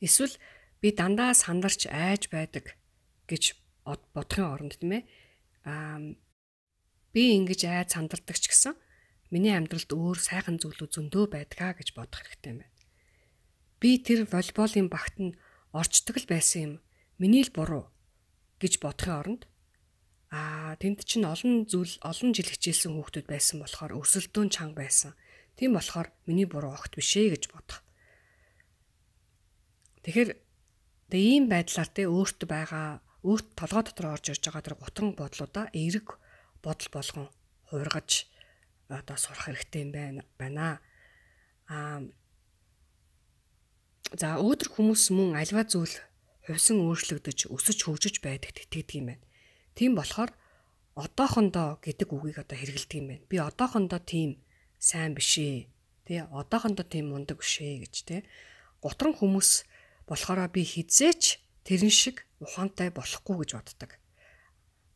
[0.00, 0.34] Эсвэл
[0.82, 2.74] би дандаа сандарч айж байдаг
[3.30, 5.02] гэж бодохын оронд тийм ээ
[5.68, 6.00] аа
[7.14, 8.74] би ингэж айд сандардаг ч гэсэн
[9.34, 12.78] миний амьдралд өөр сайхан зүйлүүд зөндөө байдгаа гэж бодох хэрэгтэй юм байна.
[13.82, 15.34] Би тэр волейболын багт нь
[15.74, 16.74] орчдөг л байсан юм.
[17.18, 17.90] Миний л буруу
[18.62, 19.42] гэж бодохын оронд
[20.30, 25.18] аа тэнд чинь олон зүйл олон жил хичээлсэн хүүхдүүд байсан болохоор өсөлтөө чанга байсан.
[25.58, 27.82] Тийм болохоор миний буруу огт биш ээ гэж бодох.
[30.06, 30.30] Тэгэхээр
[31.10, 35.66] тэгээ ийм байдлаар те өөртөө байгаа өөрт толгой дотор орж ирж байгаа тэр гутран бодлуудаа
[35.72, 36.18] эерэг
[36.60, 37.26] бодол болгон
[37.72, 38.28] хуургаж
[38.88, 40.80] одоо сурах хэрэгтэй юм байна байна.
[41.68, 42.04] Аа
[44.12, 45.94] за өөдөр хүмүүс мөн альва зүйл
[46.44, 49.24] хувьсан өөрчлөгдөж өсөж хөгжиж байдагт итгэдэг юм байна.
[49.74, 50.30] Тийм болохоор
[50.94, 53.26] одоохондоо гэдэг үгийг одоо хэрэгэлдэг юм байна.
[53.26, 54.38] Би одоохондоо тийм
[54.78, 55.66] сайн биш ээ.
[56.04, 58.28] Тэ одоохондоо тийм мундаг биш ээ гэж тэ.
[58.84, 59.64] Гутран хүмүүс
[60.06, 63.90] болохоор би хизээч тэрэн шиг ухаантай болохгүй гэж боддог.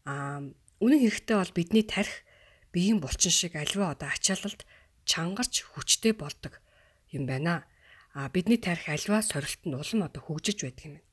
[0.05, 0.45] Аа
[0.84, 2.28] үнэн хэрэгтээ бол бидний тарих
[2.73, 4.64] биеийн булчин шиг альва одоо ачаалалд
[5.09, 6.61] чангарч хүчтэй болдог
[7.11, 7.64] юм байна.
[8.14, 11.07] А бидний тарих альва сорилтонд улам одоо хөгжиж байдаг юм байна.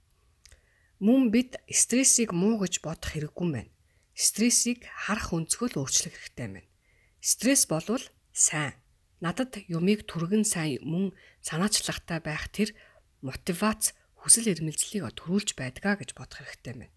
[1.00, 3.72] Мөн бид стрессийг муу гэж бодох хэрэггүй байна.
[4.16, 6.72] Стрессийг харах өнцгөл өөрчлөх хэрэгтэй байна.
[7.20, 8.74] Стресс болвол сайн.
[9.20, 11.12] Надад юмыг түргэн сайн мөн
[11.44, 12.72] санаачлагтай байх тэр
[13.20, 16.95] мотивац хүсэл эрмэлзлийг төрүүлж байдгаа гэж бодох хэрэгтэй байна.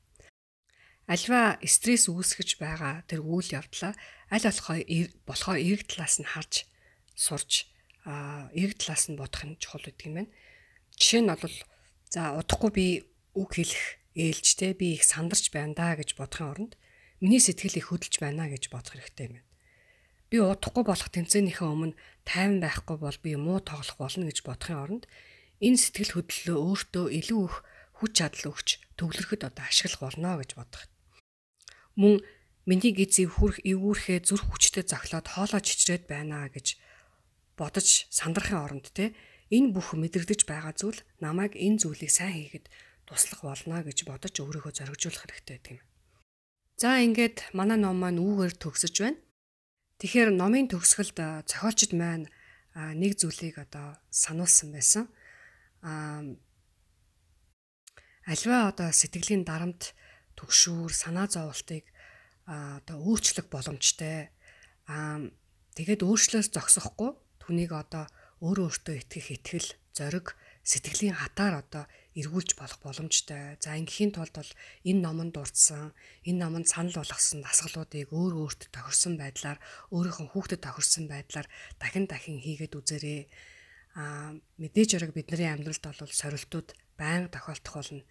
[1.09, 3.97] Альва стресс үүсгэж байгаа тэр үйл явдлаа
[4.29, 4.77] аль болохоо
[5.25, 6.69] болохоо эрэг талаас нь харж
[7.17, 7.65] сурч
[8.53, 10.33] эрэг талаас нь бодох нь чухал гэдэг юм байна.
[11.01, 11.57] Жишээ нь бол
[12.13, 12.87] за удахгүй би
[13.33, 13.85] үг хэлэх
[14.21, 16.73] ээлжтэй би их сандарч байна да гэж бодохын оронд
[17.25, 19.49] миний сэтгэл их хөдөлж байна гэж бодох хэрэгтэй юм байна.
[20.29, 21.97] Би удахгүй болох тэмцээнийхээ өмнө
[22.29, 25.05] тайван байхгүй бол би муу тоглох болно гэж бодохын оронд
[25.65, 27.57] энэ сэтгэл хөдлөлөө өөртөө илүү их
[27.97, 28.69] хүч чадал өгч
[29.01, 30.85] төвлөрөхөд одоо ашиглах болно гэж бодох.
[31.99, 32.23] Мөн
[32.63, 36.79] миний гизийг хүрх эвгүүрхээ зүрх хүчтэй зохиолоод хоолоо чичрээд байна гэж
[37.59, 39.19] бодож сандрахын оронд те
[39.51, 42.71] энэ бүх мэдрэгдэж байгаа зүйл намайг энэ зүйлийг сайн хийхэд
[43.09, 45.87] туслах болно гэж бодож өөрийгөө зоригжуулах хэрэгтэй гэдэг юм.
[46.79, 49.19] За ингээд манай ном маань үүгээр төгсөж байна.
[49.99, 51.19] Тэгэхээр номын төгсгөлд
[51.51, 52.31] зохиолчд маань
[52.77, 55.11] нэг зүйлийг одоо сануулсан байсан
[55.83, 56.23] аа
[58.29, 59.97] альва одоо сэтгэлийн дарамт
[60.39, 61.85] төгшүүр санаа зовлтыг
[62.47, 64.31] одоо өөрчлөх боломжтой
[64.87, 65.21] аа
[65.77, 67.11] тэгээд өөрчлөөс зогсохгүй
[67.43, 68.07] түүнийг одоо
[68.41, 69.69] өөрөө өөртөө итгэх итгэл
[69.99, 71.85] зориг сэтгэлийн хатаар одоо
[72.19, 73.57] эргүүлж болох боломжтой.
[73.63, 74.53] За ингийн тулд бол
[74.85, 75.95] энэ номонд дурдсан,
[76.29, 79.59] энэ номонд санал болгосон дасгалуудыг өөр өөртөө тохирсон байдлаар,
[79.95, 81.47] өөрийнхөө хүүхдэд тохирсон байдлаар
[81.81, 83.23] дахин дахин хийгээд үзээрэй
[83.97, 86.69] а мэдээж хэрэг бидний амьдралд бол сорилтууд
[87.01, 88.05] байнга тохиолдох болно.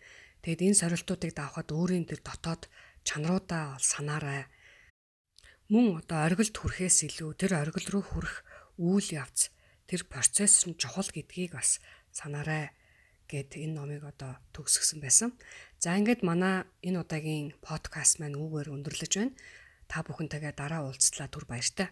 [0.44, 2.70] Тэгэд энэ сорилтуудыг давхад өөрийн тэр дотоод
[3.08, 4.46] чанаруудаа санаарай.
[5.72, 8.36] Мөн одоо оргилд хүрэхээс илүү тэр оргил руу хүрэх
[8.80, 9.52] үйл явц
[9.90, 11.80] тэр процесс нь чухал гэдгийг бас
[12.12, 12.72] санаарай
[13.28, 15.36] гэд энэ номыг одоо төгсгсөн байсан.
[15.84, 19.36] За ингээд манай энэ удаагийн подкаст маань үүгээр өндөрлөж байна.
[19.92, 21.92] Та бүхэнтэйгээ дараа уулзлаа түр баяртай.